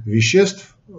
веществ, 0.04 0.76
э, 0.88 0.92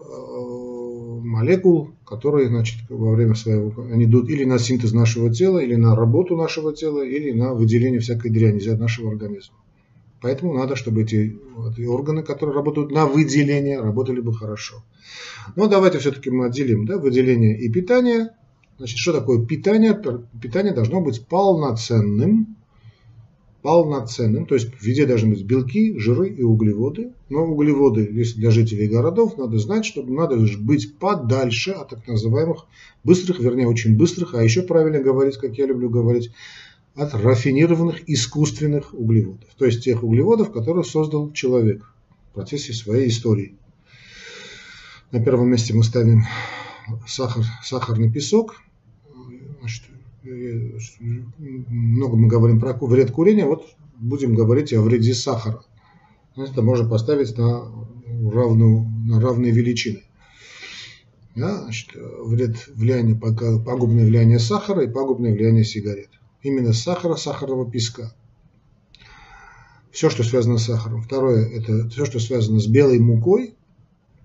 молекул, 1.23 1.91
которые 2.05 2.47
значит, 2.47 2.77
во 2.89 3.11
время 3.11 3.35
своего 3.35 3.73
они 3.91 4.05
идут 4.05 4.29
или 4.29 4.43
на 4.45 4.59
синтез 4.59 4.93
нашего 4.93 5.33
тела, 5.33 5.59
или 5.59 5.75
на 5.75 5.95
работу 5.95 6.35
нашего 6.35 6.73
тела, 6.73 7.05
или 7.05 7.31
на 7.31 7.53
выделение 7.53 7.99
всякой 7.99 8.31
дряни 8.31 8.59
из 8.59 8.67
нашего 8.79 9.11
организма. 9.11 9.57
Поэтому 10.23 10.53
надо, 10.53 10.77
чтобы 10.77 11.03
эти, 11.03 11.37
эти 11.69 11.81
органы, 11.81 12.23
которые 12.23 12.55
работают 12.55 12.91
на 12.91 13.05
выделение, 13.05 13.81
работали 13.81 14.21
бы 14.21 14.33
хорошо. 14.33 14.81
Но 15.57 15.67
давайте 15.67 15.99
все-таки 15.99 16.29
мы 16.29 16.45
отделим 16.45 16.85
да, 16.85 16.97
выделение 16.97 17.59
и 17.59 17.69
питание. 17.69 18.29
Значит, 18.77 18.99
что 18.99 19.11
такое 19.11 19.45
питание? 19.45 20.01
Питание 20.41 20.73
должно 20.73 21.01
быть 21.01 21.27
полноценным, 21.27 22.55
полноценным, 23.61 24.45
то 24.45 24.55
есть 24.55 24.73
в 24.73 24.83
еде 24.85 25.05
должны 25.05 25.31
быть 25.31 25.43
белки, 25.43 25.99
жиры 25.99 26.29
и 26.29 26.41
углеводы. 26.41 27.11
Но 27.29 27.43
углеводы, 27.43 28.09
если 28.09 28.39
для 28.39 28.51
жителей 28.51 28.87
городов, 28.87 29.37
надо 29.37 29.57
знать, 29.57 29.83
что 29.83 30.03
надо 30.03 30.37
быть 30.57 30.97
подальше 30.99 31.71
от 31.71 31.89
так 31.89 32.07
называемых 32.07 32.65
быстрых, 33.03 33.41
вернее 33.41 33.67
очень 33.67 33.97
быстрых, 33.97 34.35
а 34.35 34.43
еще 34.43 34.61
правильно 34.61 34.99
говорить, 34.99 35.35
как 35.35 35.57
я 35.57 35.65
люблю 35.65 35.89
говорить, 35.89 36.31
от 36.95 37.13
рафинированных 37.13 38.07
искусственных 38.07 38.93
углеводов. 38.93 39.49
То 39.57 39.65
есть 39.65 39.83
тех 39.83 40.03
углеводов, 40.03 40.51
которые 40.51 40.83
создал 40.83 41.31
человек 41.31 41.83
в 42.31 42.35
процессе 42.35 42.73
своей 42.73 43.09
истории. 43.09 43.55
На 45.11 45.23
первом 45.23 45.49
месте 45.49 45.73
мы 45.73 45.83
ставим 45.83 46.23
сахар, 47.07 47.43
сахарный 47.63 48.11
песок. 48.11 48.61
Значит, 49.59 49.83
много 50.23 52.15
мы 52.15 52.27
говорим 52.27 52.59
про 52.59 52.73
вред 52.73 53.11
курения, 53.11 53.45
вот 53.45 53.65
будем 53.99 54.35
говорить 54.35 54.73
о 54.73 54.81
вреде 54.81 55.13
сахара. 55.13 55.63
Это 56.35 56.61
можно 56.61 56.87
поставить 56.87 57.37
на, 57.37 57.71
равную, 58.31 58.81
на 59.05 59.21
равные 59.21 59.51
величины. 59.51 60.03
Да, 61.35 61.63
значит, 61.63 61.89
вред 61.95 62.67
влияние, 62.67 63.15
пагубное 63.15 64.05
влияние 64.05 64.39
сахара 64.39 64.83
и 64.83 64.91
пагубное 64.91 65.33
влияние 65.33 65.63
сигарет. 65.63 66.09
Именно 66.43 66.73
сахара, 66.73 67.15
сахарного 67.15 67.69
песка. 67.69 68.13
Все, 69.91 70.09
что 70.09 70.23
связано 70.23 70.57
с 70.57 70.65
сахаром. 70.65 71.01
Второе, 71.01 71.47
это 71.47 71.89
все, 71.89 72.05
что 72.05 72.19
связано 72.19 72.59
с 72.59 72.67
белой 72.67 72.99
мукой, 72.99 73.55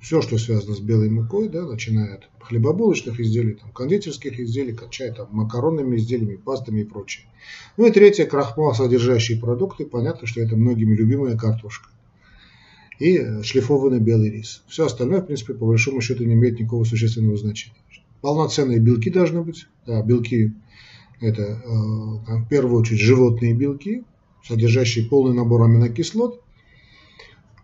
все, 0.00 0.22
что 0.22 0.38
связано 0.38 0.74
с 0.74 0.80
белой 0.80 1.10
мукой, 1.10 1.48
да, 1.48 1.64
начиная 1.64 2.16
от 2.16 2.28
хлебобулочных 2.40 3.20
изделий, 3.20 3.54
там, 3.54 3.70
кондитерских 3.72 4.40
изделий, 4.40 4.72
кончая 4.72 5.12
там, 5.12 5.28
макаронными 5.30 5.96
изделиями, 5.96 6.36
пастами 6.36 6.80
и 6.80 6.84
прочее. 6.84 7.26
Ну 7.76 7.86
и 7.86 7.90
третье, 7.90 8.24
крахмал, 8.24 8.74
содержащие 8.74 9.38
продукты, 9.38 9.84
понятно, 9.86 10.26
что 10.26 10.40
это 10.40 10.56
многими 10.56 10.94
любимая 10.94 11.36
картошка. 11.36 11.90
И 12.98 13.42
шлифованный 13.42 14.00
белый 14.00 14.30
рис. 14.30 14.62
Все 14.66 14.86
остальное, 14.86 15.20
в 15.20 15.26
принципе, 15.26 15.54
по 15.54 15.66
большому 15.66 16.00
счету 16.00 16.24
не 16.24 16.34
имеет 16.34 16.58
никакого 16.58 16.82
существенного 16.84 17.36
значения. 17.36 17.76
Полноценные 18.22 18.80
белки 18.80 19.10
должны 19.10 19.42
быть. 19.42 19.66
Да, 19.86 20.02
белки 20.02 20.52
это 21.20 21.42
э, 21.42 21.56
в 21.66 22.48
первую 22.48 22.80
очередь 22.80 23.00
животные 23.00 23.54
белки, 23.54 24.04
содержащие 24.44 25.06
полный 25.06 25.34
набор 25.34 25.62
аминокислот, 25.62 26.42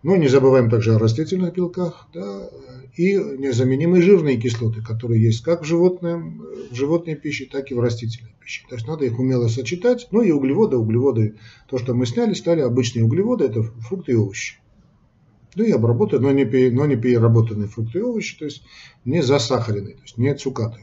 но 0.05 0.15
не 0.17 0.27
забываем 0.27 0.69
также 0.69 0.93
о 0.93 0.99
растительных 0.99 1.55
белках 1.55 2.07
да, 2.13 2.47
и 2.95 3.15
незаменимые 3.15 4.03
жирные 4.03 4.37
кислоты, 4.37 4.83
которые 4.83 5.23
есть 5.23 5.41
как 5.41 5.63
в, 5.63 5.65
животном, 5.65 6.45
в 6.69 6.75
животной 6.75 7.15
пище, 7.15 7.47
так 7.51 7.71
и 7.71 7.73
в 7.73 7.79
растительной 7.79 8.35
пище. 8.39 8.65
То 8.69 8.75
есть 8.75 8.87
надо 8.87 9.05
их 9.05 9.17
умело 9.17 9.47
сочетать. 9.47 10.07
Ну 10.11 10.21
и 10.21 10.29
углеводы, 10.29 10.77
углеводы, 10.77 11.37
то, 11.67 11.79
что 11.79 11.95
мы 11.95 12.05
сняли, 12.05 12.35
стали 12.35 12.61
обычные 12.61 13.03
углеводы, 13.03 13.45
это 13.45 13.63
фрукты 13.63 14.11
и 14.11 14.15
овощи. 14.15 14.59
Ну 15.55 15.63
и 15.63 15.71
обработанные, 15.71 16.33
но 16.33 16.39
не, 16.39 16.69
но 16.69 16.85
не 16.85 16.97
переработанные 16.97 17.67
фрукты 17.67 17.97
и 17.97 18.01
овощи, 18.03 18.37
то 18.37 18.45
есть 18.45 18.61
не 19.05 19.23
засахаренные, 19.23 19.95
то 19.95 20.01
есть 20.03 20.19
не 20.19 20.35
цукаты. 20.35 20.81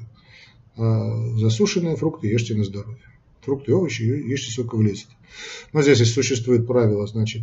А 0.76 1.36
засушенные 1.36 1.96
фрукты 1.96 2.28
ешьте 2.28 2.54
на 2.54 2.64
здоровье. 2.64 3.02
Фрукты 3.42 3.72
и 3.72 3.74
овощи 3.74 4.02
ешьте 4.02 4.52
сколько 4.52 4.76
влезет. 4.76 5.08
Но 5.72 5.82
здесь 5.82 6.12
существует 6.12 6.66
правило, 6.66 7.06
значит, 7.06 7.42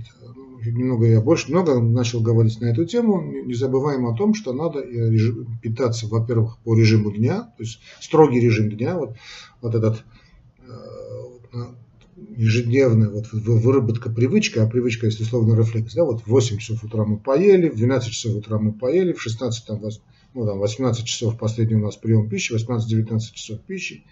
немного 0.65 1.05
я 1.05 1.21
больше 1.21 1.51
много 1.51 1.79
начал 1.79 2.21
говорить 2.21 2.59
на 2.61 2.67
эту 2.67 2.85
тему, 2.85 3.21
не 3.21 3.53
забываем 3.53 4.05
о 4.07 4.15
том, 4.15 4.33
что 4.33 4.53
надо 4.53 4.79
э, 4.79 5.11
питаться, 5.61 6.07
во-первых, 6.07 6.57
по 6.59 6.75
режиму 6.75 7.11
дня, 7.11 7.53
то 7.57 7.63
есть 7.63 7.79
строгий 7.99 8.39
режим 8.39 8.69
дня, 8.69 8.97
вот, 8.97 9.15
вот 9.61 9.75
этот 9.75 10.03
э, 10.67 11.65
ежедневная 12.35 13.09
вот, 13.09 13.31
выработка 13.31 14.09
привычки, 14.09 14.59
а 14.59 14.67
привычка, 14.67 15.07
если 15.07 15.23
условно 15.23 15.55
рефлекс, 15.55 15.93
да, 15.93 16.03
вот 16.03 16.21
в 16.21 16.27
8 16.27 16.57
часов 16.57 16.83
утра 16.83 17.05
мы 17.05 17.17
поели, 17.17 17.69
в 17.69 17.75
12 17.75 18.11
часов 18.11 18.35
утра 18.35 18.59
мы 18.59 18.71
поели, 18.71 19.13
в 19.13 19.21
16, 19.21 19.65
там, 19.65 19.81
ну, 20.33 20.45
там, 20.45 20.59
18 20.59 21.05
часов 21.05 21.37
последний 21.37 21.75
у 21.75 21.85
нас 21.85 21.95
прием 21.95 22.29
пищи, 22.29 22.53
18-19 22.53 23.19
часов 23.33 23.59
пищи, 23.61 24.03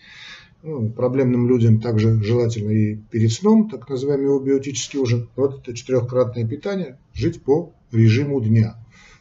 ну, 0.64 0.90
проблемным 0.90 1.48
людям 1.48 1.80
также 1.80 2.22
желательно 2.24 2.72
и 2.72 2.96
перед 2.96 3.32
сном, 3.32 3.70
так 3.70 3.88
называемый 3.90 4.44
биотический 4.44 4.98
ужин. 4.98 5.30
Вот 5.36 5.60
это 5.60 5.76
четырехкратное 5.76 6.48
питание, 6.48 6.98
жить 7.14 7.42
по 7.44 7.74
режиму 7.92 8.42
дня. 8.42 8.76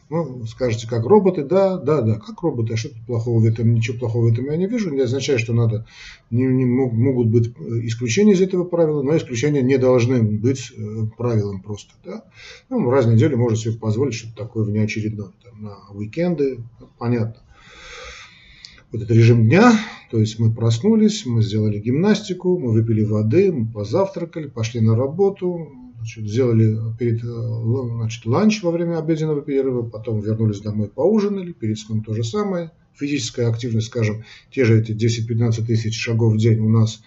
Ну, 0.09 0.45
скажете, 0.45 0.87
как 0.87 1.05
роботы, 1.05 1.43
да, 1.43 1.77
да, 1.77 2.01
да, 2.01 2.15
как 2.15 2.41
роботы, 2.41 2.73
а 2.73 2.77
что 2.77 2.89
тут 2.89 3.05
плохого 3.05 3.41
в 3.41 3.45
этом, 3.45 3.73
ничего 3.73 3.99
плохого 3.99 4.29
в 4.29 4.31
этом 4.31 4.45
я 4.45 4.55
не 4.55 4.65
вижу, 4.65 4.89
не 4.89 5.01
означает, 5.01 5.41
что 5.41 5.53
надо, 5.53 5.85
не, 6.31 6.45
не 6.45 6.63
могут 6.63 7.27
быть 7.27 7.53
исключения 7.83 8.31
из 8.31 8.41
этого 8.41 8.63
правила, 8.63 9.01
но 9.01 9.17
исключения 9.17 9.61
не 9.61 9.77
должны 9.77 10.23
быть 10.23 10.71
э, 10.71 11.07
правилом 11.17 11.61
просто, 11.61 11.93
да. 12.05 12.23
Ну, 12.69 12.89
раз 12.89 13.05
в 13.05 13.13
неделю 13.13 13.37
можно 13.37 13.57
себе 13.57 13.73
позволить 13.73 14.13
что-то 14.13 14.37
такое 14.37 14.63
внеочередное, 14.63 15.31
там, 15.43 15.61
на 15.61 15.77
уикенды, 15.93 16.59
понятно. 16.97 17.41
Вот 18.93 19.01
этот 19.01 19.11
режим 19.11 19.49
дня, 19.49 19.77
то 20.09 20.19
есть 20.19 20.39
мы 20.39 20.53
проснулись, 20.53 21.25
мы 21.25 21.41
сделали 21.41 21.79
гимнастику, 21.79 22.57
мы 22.57 22.71
выпили 22.71 23.03
воды, 23.03 23.51
мы 23.51 23.65
позавтракали, 23.65 24.47
пошли 24.47 24.79
на 24.79 24.95
работу, 24.95 25.86
значит, 26.07 26.29
сделали 26.29 26.77
перед, 26.97 27.23
э, 27.23 27.87
значит, 27.95 28.25
ланч 28.25 28.63
во 28.63 28.71
время 28.71 28.97
обеденного 28.97 29.41
перерыва, 29.41 29.83
потом 29.83 30.21
вернулись 30.21 30.61
домой, 30.61 30.87
поужинали, 30.87 31.51
перед 31.51 31.77
сном 31.77 32.03
то 32.03 32.13
же 32.13 32.23
самое. 32.23 32.71
Физическая 32.95 33.49
активность, 33.49 33.87
скажем, 33.87 34.23
те 34.51 34.65
же 34.65 34.79
эти 34.79 34.93
10-15 34.93 35.65
тысяч 35.65 35.99
шагов 35.99 36.33
в 36.33 36.37
день 36.37 36.59
у 36.59 36.69
нас 36.69 37.01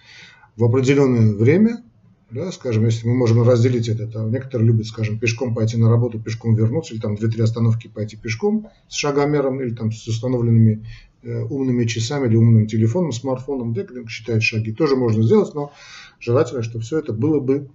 в 0.55 0.63
определенное 0.63 1.33
время, 1.33 1.83
да, 2.29 2.51
скажем, 2.51 2.85
если 2.85 3.07
мы 3.07 3.15
можем 3.15 3.41
разделить 3.41 3.89
это, 3.89 4.07
то 4.07 4.23
некоторые 4.29 4.67
любят, 4.67 4.85
скажем, 4.85 5.19
пешком 5.19 5.53
пойти 5.53 5.75
на 5.77 5.89
работу, 5.89 6.19
пешком 6.19 6.55
вернуться, 6.55 6.93
или 6.93 7.01
там 7.01 7.15
2-3 7.15 7.41
остановки 7.41 7.87
пойти 7.87 8.15
пешком 8.15 8.69
с 8.87 8.95
шагомером, 8.95 9.61
или 9.61 9.75
там 9.75 9.91
с 9.91 10.07
установленными 10.07 10.85
Э, 11.23 11.43
умными 11.43 11.85
часами 11.85 12.27
или 12.27 12.35
умным 12.35 12.65
телефоном, 12.65 13.11
смартфоном, 13.11 13.73
где 13.73 13.85
считает 14.07 14.41
шаги, 14.41 14.71
тоже 14.71 14.95
можно 14.95 15.21
сделать, 15.21 15.53
но 15.53 15.71
желательно, 16.19 16.63
чтобы 16.63 16.83
все 16.83 16.97
это 16.97 17.13
было 17.13 17.39
бы 17.39 17.69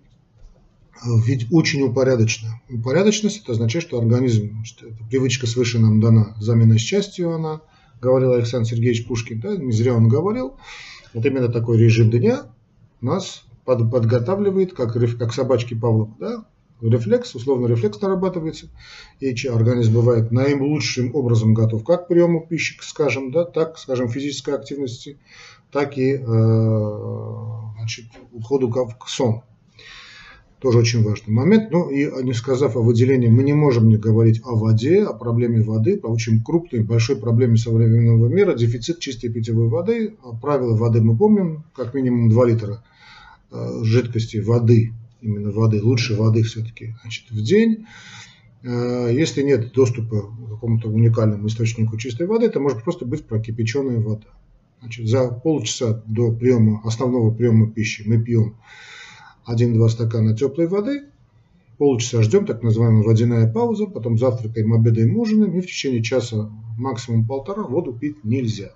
ведь 1.04 1.46
очень 1.52 1.82
упорядочено. 1.82 2.60
Упорядоченность 2.68 3.42
это 3.42 3.52
означает, 3.52 3.84
что 3.84 3.98
организм, 3.98 4.64
что 4.64 4.86
эта 4.86 5.04
привычка 5.04 5.46
свыше 5.46 5.78
нам 5.78 6.00
дана 6.00 6.36
заменой 6.40 6.78
счастью, 6.78 7.34
она 7.34 7.60
говорил 8.00 8.32
Александр 8.32 8.68
Сергеевич 8.68 9.06
Пушкин, 9.06 9.40
да, 9.40 9.56
не 9.56 9.72
зря 9.72 9.94
он 9.94 10.08
говорил. 10.08 10.56
Вот 11.14 11.24
именно 11.24 11.48
такой 11.48 11.78
режим 11.78 12.10
дня 12.10 12.46
нас 13.00 13.44
под, 13.64 13.90
подготавливает, 13.90 14.74
как, 14.74 14.92
как 15.18 15.32
собачки 15.32 15.74
Павлов, 15.74 16.10
да, 16.18 16.44
рефлекс, 16.80 17.34
условно 17.34 17.66
рефлекс 17.66 18.00
нарабатывается, 18.00 18.68
и 19.20 19.28
организм 19.48 19.94
бывает 19.94 20.30
наилучшим 20.30 21.14
образом 21.14 21.54
готов 21.54 21.84
как 21.84 22.04
к 22.04 22.08
приему 22.08 22.46
пищи, 22.46 22.76
скажем, 22.80 23.32
да, 23.32 23.44
так, 23.44 23.78
скажем, 23.78 24.08
физической 24.08 24.54
активности, 24.54 25.18
так 25.72 25.96
и 25.98 26.12
э, 26.12 26.18
значит, 27.78 28.06
уходу 28.32 28.68
к 28.70 29.08
сон. 29.08 29.42
Тоже 30.60 30.78
очень 30.78 31.02
важный 31.02 31.34
момент. 31.34 31.70
Ну 31.70 31.90
и 31.90 32.06
не 32.24 32.32
сказав 32.32 32.76
о 32.76 32.80
выделении, 32.80 33.28
мы 33.28 33.42
не 33.42 33.52
можем 33.52 33.88
не 33.88 33.98
говорить 33.98 34.40
о 34.42 34.56
воде, 34.56 35.04
о 35.04 35.12
проблеме 35.12 35.62
воды, 35.62 35.98
по 35.98 36.06
очень 36.06 36.42
крупной, 36.42 36.82
большой 36.82 37.16
проблеме 37.16 37.58
современного 37.58 38.28
мира, 38.28 38.54
дефицит 38.54 38.98
чистой 38.98 39.28
питьевой 39.28 39.68
воды. 39.68 40.16
Правила 40.40 40.74
воды 40.74 41.02
мы 41.02 41.16
помним, 41.16 41.64
как 41.74 41.92
минимум 41.92 42.30
2 42.30 42.46
литра 42.46 42.82
э, 43.52 43.80
жидкости 43.82 44.38
воды, 44.38 44.94
именно 45.20 45.50
воды, 45.50 45.82
лучше 45.82 46.16
воды 46.16 46.42
все-таки 46.42 46.94
значит, 47.02 47.30
в 47.30 47.42
день. 47.42 47.86
Э, 48.62 49.10
если 49.12 49.42
нет 49.42 49.72
доступа 49.74 50.22
к 50.22 50.50
какому-то 50.52 50.88
уникальному 50.88 51.48
источнику 51.48 51.98
чистой 51.98 52.26
воды, 52.26 52.46
это 52.46 52.60
может 52.60 52.82
просто 52.82 53.04
быть 53.04 53.26
прокипяченная 53.26 54.00
вода. 54.00 54.26
Значит, 54.80 55.06
за 55.06 55.28
полчаса 55.28 56.02
до 56.06 56.32
приема, 56.32 56.80
основного 56.84 57.30
приема 57.30 57.70
пищи 57.70 58.04
мы 58.06 58.22
пьем 58.22 58.56
1-2 59.48 59.88
стакана 59.88 60.36
теплой 60.36 60.66
воды, 60.66 61.04
полчаса 61.78 62.22
ждем, 62.22 62.46
так 62.46 62.62
называемая 62.62 63.04
водяная 63.04 63.52
пауза, 63.52 63.86
потом 63.86 64.18
завтракаем, 64.18 64.72
обедаем, 64.72 65.18
ужинаем, 65.18 65.56
и 65.58 65.60
в 65.60 65.66
течение 65.66 66.02
часа, 66.02 66.50
максимум 66.78 67.26
полтора, 67.26 67.62
воду 67.62 67.92
пить 67.92 68.24
нельзя. 68.24 68.72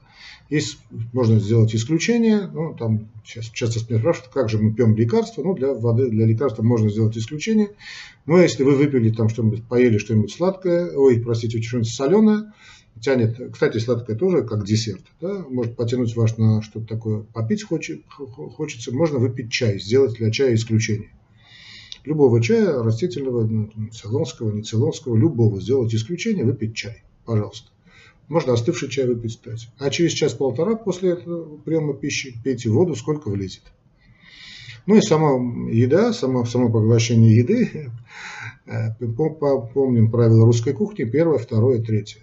Есть, 0.49 0.79
можно 1.13 1.39
сделать 1.39 1.75
исключение, 1.75 2.49
ну, 2.53 2.75
там 2.75 3.09
сейчас 3.25 3.47
часто 3.47 3.79
спрашивают, 3.79 4.33
как 4.33 4.49
же 4.49 4.59
мы 4.59 4.75
пьем 4.75 4.97
лекарства, 4.97 5.43
ну, 5.43 5.55
для 5.55 5.73
воды, 5.73 6.11
для 6.11 6.27
лекарства 6.27 6.63
можно 6.63 6.91
сделать 6.91 7.17
исключение, 7.17 7.71
но 8.27 8.39
если 8.39 8.65
вы 8.65 8.75
выпили 8.75 9.11
там 9.11 9.29
что-нибудь, 9.29 9.65
поели 9.65 9.99
что-нибудь 9.99 10.33
сладкое, 10.33 10.91
ой, 10.97 11.21
простите, 11.21 11.63
что-нибудь 11.63 11.91
соленое, 11.91 12.53
тянет, 13.01 13.39
кстати, 13.53 13.79
сладкое 13.79 14.17
тоже 14.17 14.43
как 14.43 14.65
десерт, 14.65 15.03
да, 15.21 15.45
может 15.49 15.77
потянуть 15.77 16.15
вас 16.17 16.37
на 16.39 16.63
что-то 16.63 16.87
такое, 16.87 17.23
попить 17.23 17.65
хочет, 17.65 18.03
хочется, 18.09 18.93
можно 18.93 19.19
выпить 19.19 19.51
чай, 19.51 19.79
сделать 19.79 20.15
для 20.15 20.31
чая 20.31 20.55
исключение. 20.55 21.11
Любого 22.05 22.43
чая, 22.43 22.83
растительного, 22.83 23.47
ну, 23.47 23.71
цейлонского, 23.93 24.53
не 24.53 24.63
цейлонского, 24.63 25.17
любого, 25.17 25.61
сделать 25.61 25.95
исключение, 25.95 26.45
выпить 26.45 26.75
чай, 26.75 27.03
пожалуйста. 27.25 27.71
Можно 28.29 28.53
остывший 28.53 28.89
чай 28.89 29.07
выпить, 29.07 29.37
кстати. 29.37 29.67
А 29.79 29.91
через 29.91 30.13
час-полтора 30.13 30.77
после 30.77 31.11
этого 31.11 31.57
приема 31.59 31.95
пищи 31.95 32.41
пейте 32.45 32.71
воду, 32.71 32.95
сколько 32.95 33.29
влезет. 33.29 33.65
Ну 34.87 34.97
и 34.97 35.01
сама 35.01 35.33
еда, 35.71 36.13
само, 36.13 36.45
само 36.45 36.71
поглощение 36.71 37.37
еды. 37.37 37.91
Э, 38.67 38.93
помним 39.01 40.13
правила 40.13 40.45
русской 40.45 40.73
кухни. 40.73 41.03
Первое, 41.03 41.39
второе, 41.39 41.83
третье. 41.83 42.21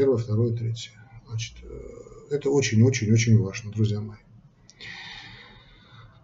Первое, 0.00 0.16
второе, 0.16 0.56
третье. 0.56 0.92
Значит, 1.28 1.56
э, 1.62 2.34
это 2.34 2.48
очень-очень-очень 2.48 3.36
важно, 3.36 3.70
друзья 3.70 4.00
мои. 4.00 4.16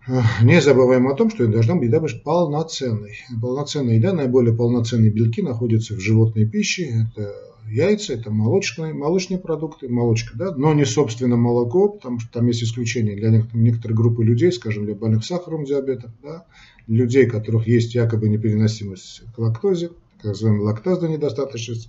Э, 0.08 0.22
не 0.42 0.62
забываем 0.62 1.06
о 1.08 1.14
том, 1.14 1.28
что 1.28 1.46
должна 1.46 1.74
быть 1.74 1.88
еда 1.88 2.00
быть 2.00 2.22
полноценной. 2.22 3.18
Полноценная 3.38 3.96
еда, 3.96 4.14
наиболее 4.14 4.56
полноценные 4.56 5.10
белки 5.10 5.42
находятся 5.42 5.94
в 5.94 6.00
животной 6.00 6.46
пище. 6.46 7.04
Это 7.12 7.34
яйца, 7.70 8.14
это 8.14 8.30
молочные, 8.30 8.94
молочные 8.94 9.38
продукты, 9.38 9.90
молочка, 9.90 10.30
да, 10.38 10.54
но 10.54 10.72
не 10.72 10.86
собственно 10.86 11.36
молоко, 11.36 11.90
потому 11.90 12.18
что 12.18 12.32
там 12.32 12.46
есть 12.46 12.62
исключения 12.62 13.14
для 13.14 13.28
некоторых, 13.28 13.62
некоторых 13.62 13.96
группы 13.98 14.24
людей, 14.24 14.52
скажем, 14.52 14.86
для 14.86 14.94
больных 14.94 15.22
сахаром 15.22 15.66
диабетом, 15.66 16.14
да, 16.22 16.46
людей, 16.86 17.26
у 17.26 17.30
которых 17.30 17.66
есть 17.66 17.94
якобы 17.94 18.30
непереносимость 18.30 19.20
к 19.34 19.38
лактозе, 19.38 19.90
так 20.16 20.26
называемая 20.26 20.64
лактазная 20.64 21.10
недостаточность, 21.10 21.88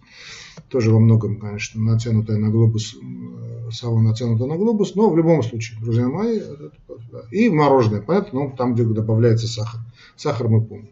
тоже 0.69 0.91
во 0.91 0.99
многом, 0.99 1.39
конечно, 1.39 1.81
натянутая 1.81 2.37
на 2.37 2.49
глобус, 2.49 2.95
э, 2.95 3.71
сама 3.71 4.01
натянутая 4.01 4.47
на 4.47 4.57
глобус, 4.57 4.95
но 4.95 5.09
в 5.09 5.17
любом 5.17 5.43
случае, 5.43 5.79
друзья 5.79 6.07
мои, 6.07 6.41
и 7.31 7.49
мороженое, 7.49 8.01
понятно, 8.01 8.39
ну, 8.39 8.53
там, 8.57 8.73
где 8.73 8.83
добавляется 8.83 9.47
сахар. 9.47 9.81
Сахар 10.15 10.47
мы 10.49 10.61
помним. 10.61 10.89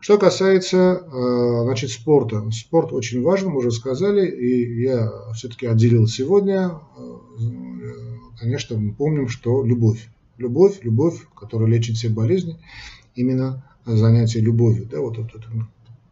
Что 0.00 0.16
касается 0.16 1.02
э, 1.04 1.62
значит, 1.64 1.90
спорта. 1.90 2.48
Спорт 2.52 2.92
очень 2.92 3.22
важен, 3.22 3.50
мы 3.50 3.58
уже 3.58 3.72
сказали, 3.72 4.26
и 4.26 4.82
я 4.82 5.12
все-таки 5.34 5.66
отделил 5.66 6.06
сегодня, 6.06 6.80
э, 6.96 7.48
конечно, 8.38 8.78
мы 8.78 8.94
помним, 8.94 9.28
что 9.28 9.64
любовь. 9.64 10.08
Любовь, 10.38 10.78
любовь, 10.82 11.26
которая 11.34 11.68
лечит 11.68 11.96
все 11.96 12.08
болезни, 12.08 12.58
именно 13.16 13.64
занятие 13.84 14.40
любовью. 14.40 14.86
Да, 14.86 15.00
вот 15.00 15.18
это, 15.18 15.36
это 15.36 15.48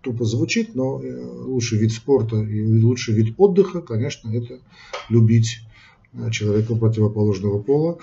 тупо 0.06 0.24
звучит, 0.24 0.74
но 0.74 1.02
э, 1.02 1.24
лучший 1.44 1.78
вид 1.78 1.92
спорта 1.92 2.36
и 2.36 2.82
лучший 2.82 3.14
вид 3.14 3.34
отдыха, 3.36 3.82
конечно, 3.82 4.30
это 4.34 4.60
любить 5.08 5.60
человека 6.30 6.74
противоположного 6.74 7.60
пола. 7.62 7.98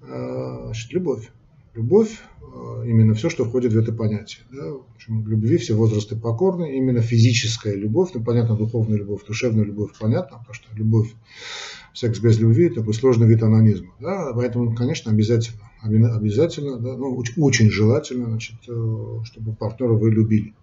Значит, 0.00 0.92
любовь. 0.92 1.30
Любовь 1.74 2.18
Э, 2.56 2.84
именно 2.86 3.14
все, 3.14 3.28
что 3.28 3.44
входит 3.44 3.72
в 3.72 3.78
это 3.78 3.92
понятие. 3.92 4.42
Да? 4.50 4.72
В 4.72 4.82
общем, 4.94 5.26
любви 5.28 5.56
все 5.56 5.74
возрасты 5.74 6.16
покорны, 6.16 6.76
именно 6.76 7.00
физическая 7.00 7.74
любовь, 7.74 8.10
ну 8.14 8.22
понятно, 8.22 8.56
духовная 8.56 8.98
любовь, 8.98 9.24
душевная 9.26 9.64
любовь, 9.64 9.90
понятно, 9.98 10.38
потому 10.38 10.54
что 10.54 10.68
любовь, 10.74 11.12
секс 11.92 12.18
без 12.20 12.38
любви, 12.38 12.68
такой 12.68 12.94
сложный 12.94 13.26
вид 13.26 13.42
анонизма. 13.42 13.92
Да? 14.00 14.32
Поэтому, 14.34 14.74
конечно, 14.74 15.10
обязательно, 15.10 15.60
обязательно, 15.82 16.78
да? 16.78 16.96
ну, 16.96 17.22
очень 17.38 17.70
желательно, 17.70 18.26
значит, 18.26 18.56
э, 18.68 19.18
чтобы 19.24 19.54
партнера 19.54 19.92
вы 19.92 20.10
любили. 20.10 20.54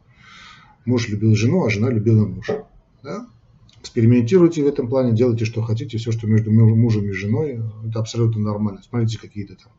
Муж 0.85 1.09
любил 1.09 1.35
жену, 1.35 1.65
а 1.65 1.69
жена 1.69 1.89
любила 1.89 2.25
мужа. 2.25 2.65
Да? 3.03 3.27
экспериментируйте 3.83 4.63
в 4.63 4.67
этом 4.67 4.87
плане, 4.87 5.11
делайте, 5.11 5.43
что 5.43 5.61
хотите, 5.61 5.97
все, 5.97 6.13
что 6.13 6.25
между 6.25 6.51
мужем 6.51 7.05
и 7.09 7.11
женой, 7.11 7.59
это 7.85 7.99
абсолютно 7.99 8.41
нормально. 8.41 8.81
Смотрите 8.81 9.19
какие-то 9.19 9.55
там 9.55 9.73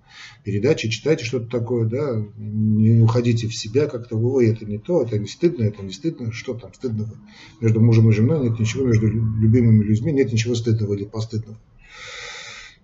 передачи, 0.44 0.90
читайте 0.90 1.24
что-то 1.24 1.46
такое, 1.46 1.86
да, 1.86 2.22
не 2.36 3.00
уходите 3.00 3.48
в 3.48 3.54
себя 3.54 3.86
как-то, 3.86 4.16
ой, 4.16 4.48
это 4.48 4.66
не 4.66 4.76
то, 4.76 5.02
это 5.02 5.18
не 5.18 5.26
стыдно, 5.26 5.64
это 5.64 5.82
не 5.82 5.90
стыдно, 5.90 6.32
что 6.32 6.52
там 6.52 6.74
стыдного? 6.74 7.14
Между 7.62 7.80
мужем 7.80 8.10
и 8.10 8.12
женой 8.12 8.46
нет 8.46 8.60
ничего, 8.60 8.84
между 8.84 9.08
любимыми 9.08 9.82
людьми 9.82 10.12
нет 10.12 10.30
ничего 10.30 10.54
стыдного 10.54 10.92
или 10.92 11.04
постыдного. 11.04 11.58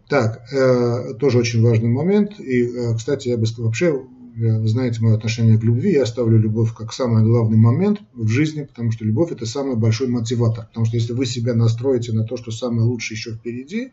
Так, 0.08 0.42
э, 0.52 1.14
тоже 1.20 1.38
очень 1.38 1.62
важный 1.62 1.90
момент. 1.90 2.40
И, 2.40 2.62
э, 2.64 2.96
кстати, 2.96 3.28
я 3.28 3.36
бы 3.36 3.44
вообще 3.58 4.02
вы 4.36 4.68
знаете 4.68 5.00
мое 5.00 5.16
отношение 5.16 5.58
к 5.58 5.62
любви, 5.62 5.92
я 5.92 6.06
ставлю 6.06 6.38
любовь 6.38 6.74
как 6.74 6.92
самый 6.92 7.24
главный 7.24 7.56
момент 7.56 8.00
в 8.14 8.28
жизни, 8.28 8.62
потому 8.62 8.92
что 8.92 9.04
любовь 9.04 9.32
это 9.32 9.46
самый 9.46 9.76
большой 9.76 10.08
мотиватор. 10.08 10.66
Потому 10.66 10.86
что 10.86 10.96
если 10.96 11.12
вы 11.12 11.26
себя 11.26 11.54
настроите 11.54 12.12
на 12.12 12.24
то, 12.24 12.36
что 12.36 12.50
самое 12.50 12.82
лучшее 12.82 13.16
еще 13.16 13.32
впереди, 13.32 13.92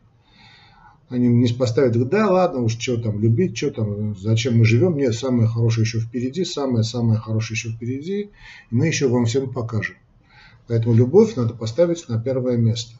они 1.10 1.28
не 1.28 1.48
поставят, 1.54 1.98
да 2.10 2.30
ладно 2.30 2.62
уж, 2.62 2.78
что 2.78 2.98
там 2.98 3.20
любить, 3.20 3.58
что 3.58 3.72
там, 3.72 4.18
зачем 4.18 4.58
мы 4.58 4.66
живем, 4.66 4.98
нет, 4.98 5.14
самое 5.16 5.48
хорошее 5.48 5.86
еще 5.86 6.00
впереди, 6.00 6.44
самое-самое 6.44 7.20
хорошее 7.20 7.56
еще 7.56 7.70
впереди, 7.70 8.22
и 8.22 8.30
мы 8.72 8.88
еще 8.88 9.08
вам 9.08 9.26
всем 9.26 9.52
покажем. 9.52 9.96
Поэтому 10.68 10.96
любовь 10.96 11.36
надо 11.36 11.54
поставить 11.54 12.10
на 12.10 12.22
первое 12.22 12.58
место 12.58 12.98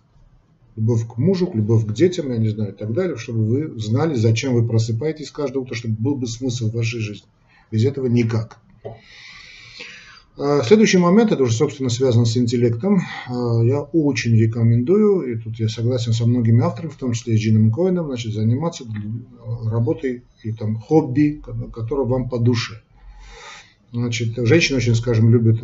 любовь 0.78 1.08
к 1.08 1.18
мужу, 1.18 1.50
любовь 1.54 1.86
к 1.86 1.94
детям, 1.94 2.32
я 2.32 2.38
не 2.38 2.50
знаю, 2.50 2.72
и 2.74 2.76
так 2.76 2.94
далее, 2.94 3.18
чтобы 3.18 3.44
вы 3.46 3.80
знали, 3.80 4.14
зачем 4.14 4.54
вы 4.54 4.66
просыпаетесь 4.66 5.32
каждое 5.32 5.60
утро, 5.60 5.76
чтобы 5.76 5.96
был 5.96 6.16
бы 6.16 6.28
смысл 6.28 6.70
в 6.70 6.76
вашей 6.76 7.00
жизни. 7.00 7.28
Без 7.72 7.84
этого 7.84 8.06
никак. 8.06 8.60
А, 10.38 10.62
следующий 10.62 11.00
момент, 11.00 11.32
это 11.32 11.44
уже, 11.44 11.54
собственно, 11.54 11.90
связано 11.90 12.26
с 12.26 12.38
интеллектом. 12.38 13.02
А, 13.28 13.64
я 13.64 13.82
очень 13.82 14.38
рекомендую, 14.38 15.34
и 15.34 15.42
тут 15.42 15.60
я 15.60 15.68
согласен 15.68 16.14
со 16.14 16.28
многими 16.28 16.64
авторами, 16.64 16.92
в 16.92 16.98
том 16.98 17.14
числе 17.14 17.34
и 17.34 17.38
Джином 17.38 17.72
Коином, 17.72 18.06
значит, 18.06 18.34
заниматься 18.34 18.86
работой 19.66 20.24
и 20.44 20.52
там 20.52 20.78
хобби, 20.80 21.42
которое 21.74 22.06
вам 22.06 22.30
по 22.30 22.38
душе. 22.38 22.84
Значит, 23.92 24.36
женщины 24.48 24.78
очень, 24.78 24.96
скажем, 24.96 25.32
любят, 25.32 25.60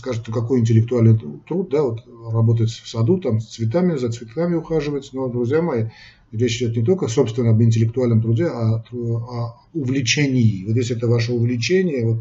э, 0.00 0.02
скажут, 0.02 0.26
какой 0.26 0.60
интеллектуальный 0.60 1.18
труд, 1.46 1.68
да, 1.70 1.82
вот 1.82 2.00
работать 2.32 2.70
в 2.70 2.88
саду, 2.88 3.18
там, 3.18 3.40
с 3.40 3.48
цветами, 3.48 3.96
за 3.96 4.10
цветами 4.10 4.56
ухаживать. 4.56 5.10
Но, 5.12 5.28
друзья 5.28 5.62
мои, 5.62 5.86
речь 6.32 6.60
идет 6.62 6.76
не 6.76 6.84
только, 6.84 7.08
собственно, 7.08 7.50
об 7.50 7.62
интеллектуальном 7.62 8.22
труде, 8.22 8.46
а 8.46 8.82
о 8.92 9.60
увлечении. 9.74 10.64
Вот 10.66 10.76
если 10.76 10.96
это 10.96 11.06
ваше 11.06 11.32
увлечение, 11.32 12.06
вот, 12.06 12.18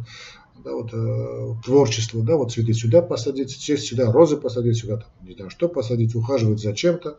да, 0.63 0.73
вот, 0.73 0.93
э, 0.93 1.55
творчество, 1.65 2.21
да, 2.23 2.35
вот 2.35 2.51
цветы 2.51 2.73
сюда 2.73 3.01
посадить, 3.01 3.51
сесть 3.51 3.85
сюда, 3.85 4.11
розы 4.11 4.37
посадить 4.37 4.77
сюда, 4.77 4.97
там, 4.97 5.27
не 5.27 5.33
знаю, 5.33 5.49
что 5.49 5.69
посадить, 5.69 6.15
ухаживать 6.15 6.59
за 6.59 6.73
чем-то. 6.73 7.17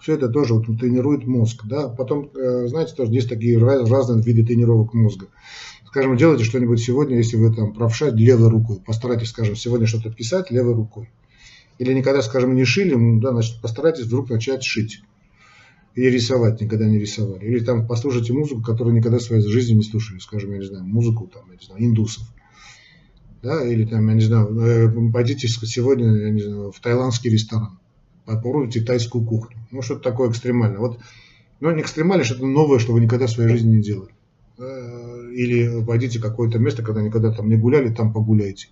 Все 0.00 0.14
это 0.14 0.28
тоже 0.28 0.54
вот, 0.54 0.66
тренирует 0.80 1.28
мозг. 1.28 1.64
Да. 1.64 1.88
Потом, 1.88 2.28
э, 2.34 2.66
знаете, 2.66 2.92
тоже 2.94 3.12
есть 3.12 3.28
такие 3.28 3.56
разные 3.58 4.20
виды 4.20 4.44
тренировок 4.44 4.94
мозга 4.94 5.28
скажем, 5.92 6.16
делайте 6.16 6.44
что-нибудь 6.44 6.80
сегодня, 6.80 7.18
если 7.18 7.36
вы 7.36 7.54
там 7.54 7.74
правша 7.74 8.08
левой 8.08 8.48
рукой, 8.48 8.80
постарайтесь, 8.80 9.28
скажем, 9.28 9.56
сегодня 9.56 9.86
что-то 9.86 10.10
писать 10.10 10.50
левой 10.50 10.72
рукой. 10.72 11.10
Или 11.78 11.92
никогда, 11.92 12.22
скажем, 12.22 12.54
не 12.54 12.64
шили, 12.64 12.94
да, 13.20 13.32
значит, 13.32 13.60
постарайтесь 13.60 14.06
вдруг 14.06 14.30
начать 14.30 14.64
шить. 14.64 15.02
Или 15.94 16.06
рисовать, 16.06 16.62
никогда 16.62 16.86
не 16.86 16.98
рисовали. 16.98 17.44
Или 17.44 17.62
там 17.62 17.86
послушайте 17.86 18.32
музыку, 18.32 18.62
которую 18.62 18.96
никогда 18.96 19.18
в 19.18 19.22
своей 19.22 19.46
жизни 19.46 19.74
не 19.74 19.82
слушали, 19.82 20.18
скажем, 20.18 20.52
я 20.52 20.58
не 20.60 20.64
знаю, 20.64 20.84
музыку 20.84 21.26
там, 21.26 21.42
я 21.50 21.58
не 21.60 21.66
знаю, 21.66 21.84
индусов. 21.84 22.24
Да, 23.42 23.62
или 23.62 23.84
там, 23.84 24.08
я 24.08 24.14
не 24.14 24.22
знаю, 24.22 24.58
э, 24.60 25.12
пойдите 25.12 25.46
сегодня, 25.46 26.10
я 26.10 26.30
не 26.30 26.40
знаю, 26.40 26.72
в 26.72 26.80
таиландский 26.80 27.28
ресторан, 27.28 27.78
попробуйте 28.24 28.80
тайскую 28.80 29.26
кухню. 29.26 29.58
Ну, 29.70 29.82
что-то 29.82 30.00
такое 30.00 30.30
экстремальное. 30.30 30.78
Вот, 30.78 31.00
ну, 31.60 31.70
не 31.70 31.82
экстремальное, 31.82 32.24
что-то 32.24 32.46
новое, 32.46 32.78
что 32.78 32.94
вы 32.94 33.00
никогда 33.02 33.26
в 33.26 33.30
своей 33.30 33.50
жизни 33.50 33.76
не 33.76 33.82
делали. 33.82 34.12
Или 35.32 35.84
пойдите 35.84 36.18
в 36.18 36.22
какое-то 36.22 36.58
место, 36.58 36.82
когда 36.82 37.02
никогда 37.02 37.32
там 37.32 37.48
не 37.48 37.56
гуляли, 37.56 37.92
там 37.92 38.12
погуляйте. 38.12 38.68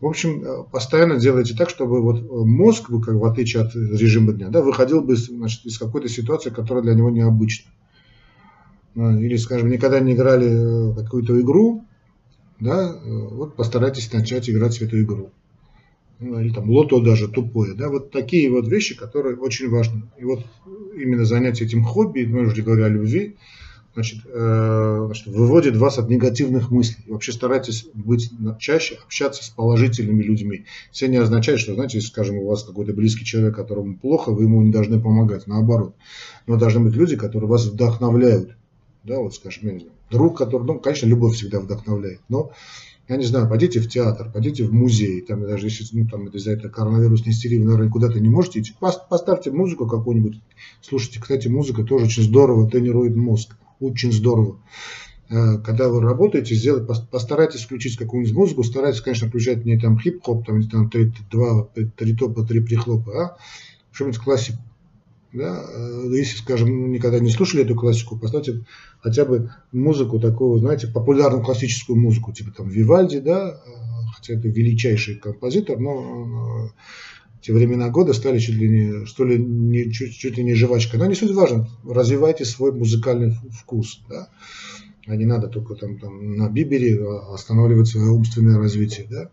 В 0.00 0.06
общем, 0.06 0.42
э, 0.42 0.64
постоянно 0.70 1.20
делайте 1.20 1.54
так, 1.54 1.70
чтобы 1.70 2.02
вот 2.02 2.22
мозг, 2.46 2.88
вы 2.90 3.00
как 3.02 3.14
в 3.14 3.24
отличие 3.24 3.62
от 3.62 3.74
режима 3.74 4.32
дня, 4.32 4.48
да, 4.48 4.62
выходил 4.62 5.02
бы 5.02 5.16
значит, 5.16 5.64
из 5.64 5.78
какой-то 5.78 6.08
ситуации, 6.08 6.50
которая 6.50 6.82
для 6.82 6.94
него 6.94 7.10
необычна. 7.10 7.70
Или, 8.94 9.36
скажем, 9.36 9.70
никогда 9.70 10.00
не 10.00 10.12
играли 10.12 10.94
какую-то 10.94 11.40
игру, 11.40 11.84
да, 12.60 12.94
вот 13.04 13.56
постарайтесь 13.56 14.12
начать 14.12 14.50
играть 14.50 14.76
в 14.76 14.82
эту 14.82 15.00
игру. 15.02 15.30
Ну, 16.20 16.38
или 16.38 16.52
там 16.52 16.70
лото 16.70 17.00
даже 17.00 17.26
тупое, 17.28 17.74
да, 17.74 17.88
вот 17.88 18.12
такие 18.12 18.48
вот 18.50 18.68
вещи, 18.68 18.96
которые 18.96 19.36
очень 19.36 19.68
важны. 19.68 20.02
И 20.18 20.24
вот 20.24 20.44
именно 20.94 21.24
занятие 21.24 21.64
этим 21.64 21.82
хобби, 21.82 22.24
мы 22.24 22.42
уже 22.42 22.62
говорили 22.62 22.86
о 22.86 22.88
любви, 22.90 23.36
значит, 23.94 24.20
э, 24.24 25.02
значит, 25.06 25.26
выводит 25.26 25.76
вас 25.76 25.98
от 25.98 26.08
негативных 26.08 26.70
мыслей. 26.70 27.04
Вообще 27.08 27.32
старайтесь 27.32 27.86
быть 27.94 28.30
чаще 28.58 28.96
общаться 29.04 29.44
с 29.44 29.50
положительными 29.50 30.22
людьми. 30.22 30.64
Все 30.90 31.08
не 31.08 31.18
означает, 31.18 31.60
что, 31.60 31.74
знаете, 31.74 31.98
если, 31.98 32.10
скажем, 32.10 32.38
у 32.38 32.48
вас 32.48 32.64
какой-то 32.64 32.92
близкий 32.92 33.24
человек, 33.24 33.54
которому 33.54 33.96
плохо, 33.96 34.30
вы 34.30 34.44
ему 34.44 34.62
не 34.62 34.72
должны 34.72 35.00
помогать, 35.00 35.46
наоборот. 35.46 35.94
Но 36.46 36.56
должны 36.56 36.80
быть 36.80 36.94
люди, 36.94 37.16
которые 37.16 37.48
вас 37.48 37.66
вдохновляют. 37.66 38.56
Да, 39.04 39.18
вот, 39.18 39.34
скажем, 39.34 39.66
я 39.66 39.72
не 39.72 39.78
знаю, 39.80 39.94
друг, 40.10 40.38
который, 40.38 40.64
ну, 40.64 40.78
конечно, 40.78 41.06
любовь 41.06 41.34
всегда 41.34 41.58
вдохновляет, 41.58 42.20
но 42.28 42.52
я 43.08 43.16
не 43.16 43.24
знаю, 43.24 43.48
пойдите 43.48 43.80
в 43.80 43.88
театр, 43.88 44.30
пойдите 44.32 44.64
в 44.64 44.72
музей, 44.72 45.22
там 45.22 45.42
даже 45.42 45.66
если 45.66 45.84
ну, 45.92 46.06
там, 46.06 46.28
из-за 46.28 46.52
этого 46.52 46.70
коронавирусной 46.70 47.32
истерии 47.32 47.58
вы, 47.58 47.64
наверное, 47.64 47.90
куда-то 47.90 48.20
не 48.20 48.28
можете 48.28 48.60
идти, 48.60 48.72
поставьте 48.78 49.50
музыку 49.50 49.88
какую-нибудь, 49.88 50.40
слушайте, 50.80 51.20
кстати, 51.20 51.48
музыка 51.48 51.82
тоже 51.82 52.04
очень 52.06 52.22
здорово 52.22 52.70
тренирует 52.70 53.16
мозг, 53.16 53.56
очень 53.82 54.12
здорово. 54.12 54.58
Э, 55.28 55.58
когда 55.58 55.88
вы 55.88 56.00
работаете, 56.00 56.54
сделать, 56.54 56.86
постарайтесь 57.10 57.62
включить 57.62 57.96
какую-нибудь 57.96 58.36
музыку, 58.36 58.64
старайтесь, 58.64 59.00
конечно, 59.00 59.28
включать 59.28 59.64
не 59.64 59.78
там 59.78 59.98
хип-хоп, 59.98 60.46
там, 60.46 60.62
там 60.68 60.90
три, 60.90 61.12
два, 61.30 61.68
три 61.96 62.14
топа, 62.14 62.44
три 62.44 62.60
прихлопа, 62.60 63.24
а 63.24 63.36
что-нибудь 63.92 64.18
классику. 64.18 64.58
Да? 65.32 65.64
Э, 65.66 66.04
если, 66.10 66.36
скажем, 66.38 66.92
никогда 66.92 67.18
не 67.18 67.30
слушали 67.30 67.64
эту 67.64 67.74
классику, 67.74 68.18
поставьте 68.18 68.64
хотя 69.00 69.24
бы 69.24 69.50
музыку 69.72 70.20
такого, 70.20 70.58
знаете, 70.58 70.88
популярную 70.88 71.42
классическую 71.42 71.98
музыку, 71.98 72.32
типа 72.32 72.50
там 72.50 72.68
Вивальди, 72.68 73.20
да, 73.20 73.50
э, 73.50 73.70
хотя 74.14 74.34
это 74.34 74.48
величайший 74.48 75.16
композитор, 75.16 75.78
но 75.78 76.70
те 77.42 77.52
времена 77.52 77.90
года 77.90 78.12
стали 78.12 78.38
чуть 78.38 78.54
ли 78.54 78.68
не, 78.68 79.06
что 79.06 79.24
ли, 79.24 79.36
не, 79.36 79.92
чуть, 79.92 80.14
чуть 80.14 80.36
ли 80.36 80.44
не 80.44 80.54
жвачка. 80.54 80.96
Но 80.96 81.06
не 81.06 81.14
суть 81.14 81.32
важно, 81.32 81.68
развивайте 81.84 82.44
свой 82.44 82.72
музыкальный 82.72 83.34
вкус, 83.50 84.00
да, 84.08 84.28
а 85.06 85.16
не 85.16 85.26
надо 85.26 85.48
только 85.48 85.74
там, 85.74 85.98
там 85.98 86.36
на 86.36 86.48
бибере 86.48 87.04
останавливать 87.32 87.88
свое 87.88 88.10
умственное 88.10 88.58
развитие, 88.58 89.06
да. 89.10 89.30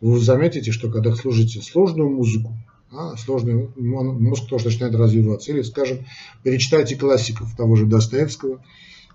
Вы 0.00 0.18
заметите, 0.18 0.72
что 0.72 0.90
когда 0.90 1.14
слушаете 1.14 1.60
сложную 1.60 2.08
музыку, 2.08 2.56
а, 2.90 3.16
сложный 3.16 3.68
мозг 3.76 4.48
тоже 4.48 4.66
начинает 4.66 4.94
развиваться. 4.94 5.52
Или, 5.52 5.62
скажем, 5.62 6.06
перечитайте 6.42 6.96
классиков 6.96 7.54
того 7.54 7.76
же 7.76 7.86
Достоевского. 7.86 8.64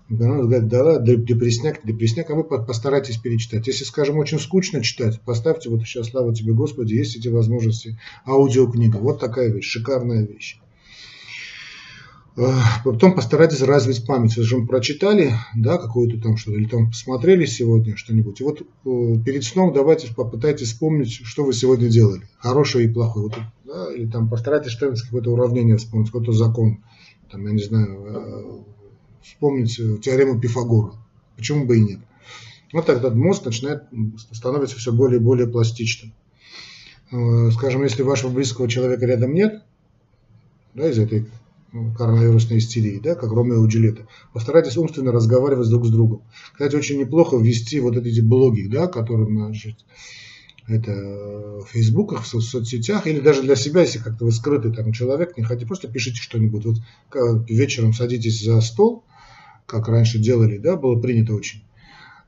Она 0.08 0.42
говорит, 0.42 0.68
да, 0.68 0.98
да, 0.98 1.16
депресняк, 1.16 1.80
депресняк, 1.84 2.30
а 2.30 2.34
вы 2.34 2.44
постарайтесь 2.44 3.16
перечитать. 3.16 3.66
Если, 3.66 3.84
скажем, 3.84 4.18
очень 4.18 4.38
скучно 4.38 4.82
читать, 4.82 5.20
поставьте, 5.22 5.68
вот 5.68 5.82
сейчас, 5.82 6.10
слава 6.10 6.34
тебе, 6.34 6.52
Господи, 6.52 6.94
есть 6.94 7.16
эти 7.16 7.28
возможности, 7.28 7.98
аудиокнига. 8.24 8.98
Вот 8.98 9.18
такая 9.18 9.52
вещь, 9.52 9.66
шикарная 9.66 10.24
вещь. 10.24 10.60
Потом 12.84 13.14
постарайтесь 13.14 13.62
развить 13.62 14.06
память. 14.06 14.36
Вы 14.36 14.42
же 14.42 14.58
прочитали, 14.66 15.32
да, 15.56 15.78
какую-то 15.78 16.20
там 16.22 16.36
что-то, 16.36 16.58
или 16.58 16.66
там 16.66 16.90
посмотрели 16.90 17.46
сегодня 17.46 17.96
что-нибудь. 17.96 18.40
И 18.42 18.44
вот 18.44 18.60
э, 18.60 19.22
перед 19.24 19.42
сном 19.42 19.72
давайте 19.72 20.14
попытайтесь 20.14 20.68
вспомнить, 20.68 21.12
что 21.12 21.44
вы 21.44 21.54
сегодня 21.54 21.88
делали, 21.88 22.28
хорошее 22.38 22.86
и 22.86 22.92
плохое. 22.92 23.28
Вот, 23.28 23.38
да, 23.64 23.92
или 23.94 24.06
там 24.06 24.28
постарайтесь 24.28 24.70
что-нибудь, 24.70 25.00
какое-то 25.00 25.30
уравнение 25.30 25.78
вспомнить, 25.78 26.10
какой-то 26.10 26.32
закон. 26.32 26.84
Там, 27.30 27.46
я 27.46 27.52
не 27.52 27.62
знаю, 27.62 28.04
э, 28.04 28.75
вспомнить 29.26 29.78
э, 29.78 29.98
теорему 29.98 30.40
Пифагора. 30.40 30.94
Почему 31.36 31.66
бы 31.66 31.76
и 31.76 31.80
нет? 31.82 32.00
Вот 32.72 32.86
тогда 32.86 33.10
мозг 33.10 33.44
начинает 33.44 33.84
становиться 34.32 34.76
все 34.76 34.92
более 34.92 35.20
и 35.20 35.22
более 35.22 35.46
пластичным. 35.46 36.12
Скажем, 37.52 37.84
если 37.84 38.02
вашего 38.02 38.30
близкого 38.30 38.68
человека 38.68 39.06
рядом 39.06 39.32
нет, 39.32 39.62
да, 40.74 40.90
из 40.90 40.98
этой 40.98 41.26
коронавирусной 41.96 42.58
истерии, 42.58 42.98
да, 42.98 43.14
как 43.14 43.30
Ромео 43.32 43.64
и 43.64 43.68
Джульетта. 43.68 44.08
Постарайтесь 44.32 44.76
умственно 44.76 45.12
разговаривать 45.12 45.68
друг 45.68 45.86
с 45.86 45.90
другом. 45.90 46.22
Кстати, 46.52 46.74
очень 46.74 46.98
неплохо 46.98 47.36
ввести 47.36 47.78
вот 47.80 47.96
эти 47.96 48.20
блоги, 48.20 48.62
да, 48.66 48.88
которые, 48.88 49.26
значит, 49.26 49.76
это 50.66 50.92
в 50.92 51.66
фейсбуках, 51.70 52.24
в 52.24 52.26
соцсетях, 52.26 53.06
или 53.06 53.20
даже 53.20 53.42
для 53.42 53.54
себя, 53.54 53.82
если 53.82 54.00
как-то 54.00 54.24
вы 54.24 54.32
скрытый 54.32 54.72
там 54.72 54.92
человек, 54.92 55.36
не 55.36 55.44
хотите, 55.44 55.66
просто 55.66 55.86
пишите 55.86 56.20
что-нибудь. 56.20 56.64
Вот 56.64 56.78
вечером 57.48 57.92
садитесь 57.92 58.42
за 58.42 58.60
стол, 58.60 59.04
как 59.66 59.88
раньше 59.88 60.18
делали, 60.18 60.58
да, 60.58 60.76
было 60.76 61.00
принято 61.00 61.34
очень 61.34 61.62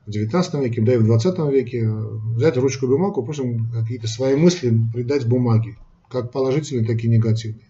в 0.05 0.11
19 0.11 0.53
веке, 0.55 0.81
да 0.81 0.93
и 0.95 0.97
в 0.97 1.05
20 1.05 1.39
веке, 1.51 1.87
взять 2.35 2.57
ручку 2.57 2.85
и 2.85 2.89
бумагу, 2.89 3.23
просто 3.23 3.43
какие-то 3.73 4.07
свои 4.07 4.35
мысли 4.35 4.75
придать 4.91 5.27
бумаге, 5.27 5.77
как 6.09 6.31
положительные, 6.31 6.85
так 6.85 7.03
и 7.03 7.07
негативные. 7.07 7.65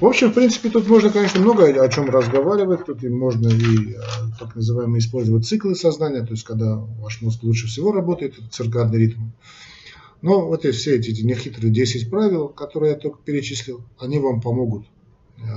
В 0.00 0.06
общем, 0.06 0.30
в 0.30 0.34
принципе, 0.34 0.70
тут 0.70 0.88
можно, 0.88 1.10
конечно, 1.10 1.40
много 1.40 1.66
о 1.66 1.88
чем 1.88 2.08
разговаривать. 2.08 2.86
Тут 2.86 3.04
и 3.04 3.08
можно 3.08 3.48
и 3.48 3.92
э, 3.92 3.98
так 4.38 4.56
называемые 4.56 5.00
использовать 5.00 5.46
циклы 5.46 5.74
сознания, 5.74 6.22
то 6.22 6.32
есть 6.32 6.42
когда 6.42 6.76
ваш 6.76 7.20
мозг 7.20 7.42
лучше 7.42 7.66
всего 7.66 7.92
работает, 7.92 8.34
циркадный 8.50 8.98
ритм. 8.98 9.20
Но 10.22 10.46
вот 10.46 10.64
и 10.64 10.70
все 10.70 10.96
эти 10.96 11.20
нехитрые 11.22 11.72
10 11.72 12.10
правил, 12.10 12.48
которые 12.48 12.92
я 12.92 12.98
только 12.98 13.18
перечислил, 13.22 13.82
они 13.98 14.18
вам 14.18 14.40
помогут 14.40 14.86
э, 15.38 15.42
э, 15.42 15.48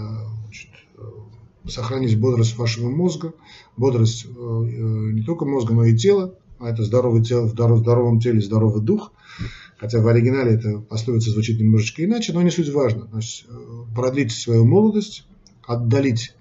сохранить 1.68 2.20
бодрость 2.20 2.58
вашего 2.58 2.90
мозга, 2.90 3.34
бодрость 3.78 4.26
не 4.28 5.24
только 5.24 5.46
мозга, 5.46 5.74
но 5.74 5.86
и 5.86 5.96
тела, 5.96 6.36
а 6.60 6.70
это 6.70 6.84
здоровое 6.84 7.24
тело, 7.24 7.48
в 7.48 7.78
здоровом 7.78 8.20
теле 8.20 8.42
здоровый 8.42 8.82
дух– 8.82 9.12
хотя 9.78 10.00
в 10.00 10.08
оригинале 10.08 10.56
это 10.56 10.80
пословица 10.80 11.32
звучит 11.32 11.60
немножечко 11.60 12.04
иначе, 12.04 12.34
но 12.34 12.42
не 12.42 12.52
суть 12.52 12.70
важно. 12.70 13.08
Значит, 13.12 13.48
э, 13.50 13.84
продлить 13.94 14.32
свою 14.32 14.66
молодость, 14.66 15.26
отдалить 15.66 16.34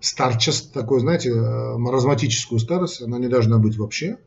старчество, 0.00 0.80
такое, 0.82 1.00
знаете, 1.00 1.30
э, 1.30 1.76
маразматическую 1.76 2.58
старость, 2.58 3.02
она 3.02 3.18
не 3.18 3.28
должна 3.28 3.58
быть 3.58 3.76
вообще– 3.76 4.18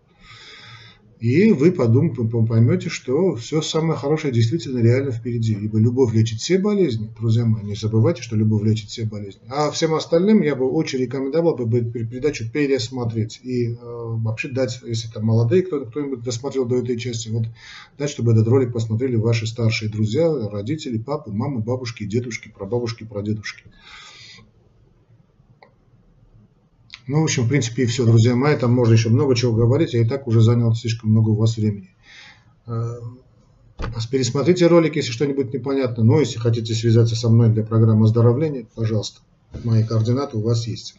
и 1.20 1.52
вы 1.52 1.72
подумайте, 1.72 2.22
поймете, 2.48 2.90
что 2.90 3.36
все 3.36 3.62
самое 3.62 3.98
хорошее 3.98 4.32
действительно 4.32 4.80
реально 4.80 5.12
впереди. 5.12 5.54
Ибо 5.54 5.80
любовь 5.80 6.14
лечит 6.14 6.40
все 6.40 6.60
болезни. 6.60 7.12
Друзья 7.18 7.46
мои, 7.46 7.64
не 7.64 7.76
забывайте, 7.76 8.22
что 8.22 8.36
любовь 8.36 8.64
лечит 8.64 8.90
все 8.90 9.06
болезни. 9.06 9.42
А 9.50 9.72
всем 9.72 9.96
остальным 9.96 10.44
я 10.44 10.56
бы 10.56 10.70
очень 10.70 11.00
рекомендовал 11.00 11.56
бы 11.56 11.82
передачу 11.82 12.46
пересмотреть. 12.52 13.40
И 13.44 13.70
э, 13.70 13.76
вообще 13.82 14.50
дать, 14.50 14.80
если 14.86 15.08
там 15.08 15.26
молодые, 15.26 15.64
кто, 15.64 15.86
кто-нибудь 15.86 16.22
досмотрел 16.22 16.66
до 16.66 16.78
этой 16.78 16.98
части, 16.98 17.30
вот 17.30 17.46
дать, 17.98 18.12
чтобы 18.12 18.34
этот 18.34 18.48
ролик 18.48 18.72
посмотрели 18.72 19.16
ваши 19.16 19.48
старшие 19.48 19.90
друзья, 19.90 20.32
родители, 20.50 21.00
папы, 21.00 21.32
мамы, 21.32 21.62
бабушки, 21.62 22.04
дедушки, 22.04 22.54
прабабушки, 22.56 23.06
прадедушки. 23.06 23.64
Ну, 27.08 27.22
в 27.22 27.24
общем, 27.24 27.44
в 27.44 27.50
принципе, 27.50 27.84
и 27.84 27.86
все, 27.86 28.06
друзья 28.06 28.36
мои. 28.36 28.58
Там 28.58 28.74
можно 28.74 28.94
еще 28.94 29.10
много 29.10 29.34
чего 29.34 29.54
говорить. 29.54 29.94
Я 29.94 30.02
и 30.02 30.06
так 30.06 30.28
уже 30.28 30.42
занял 30.42 30.76
слишком 30.76 31.12
много 31.12 31.30
у 31.30 31.36
вас 31.36 31.56
времени. 31.56 31.96
Э, 32.66 32.96
пересмотрите 34.12 34.68
ролик, 34.68 34.98
если 34.98 35.12
что-нибудь 35.12 35.54
непонятно. 35.54 36.04
Но 36.04 36.20
если 36.20 36.38
хотите 36.38 36.74
связаться 36.74 37.16
со 37.16 37.30
мной 37.30 37.50
для 37.50 37.64
программы 37.64 38.06
оздоровления, 38.06 38.68
пожалуйста, 38.76 39.22
мои 39.64 39.84
координаты 39.84 40.38
у 40.38 40.42
вас 40.42 40.68
есть. 40.68 40.96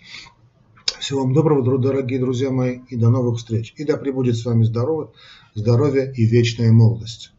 Всего 0.98 1.22
вам 1.22 1.34
доброго, 1.34 1.78
дорогие 1.78 2.18
друзья 2.18 2.50
мои, 2.50 2.80
и 2.88 2.96
до 2.96 3.10
новых 3.10 3.38
встреч. 3.38 3.74
И 3.76 3.84
да 3.84 3.98
пребудет 3.98 4.36
с 4.36 4.44
вами 4.46 4.64
здоровье, 4.64 5.12
здоровье 5.54 6.12
и 6.16 6.24
вечная 6.24 6.72
молодость. 6.72 7.32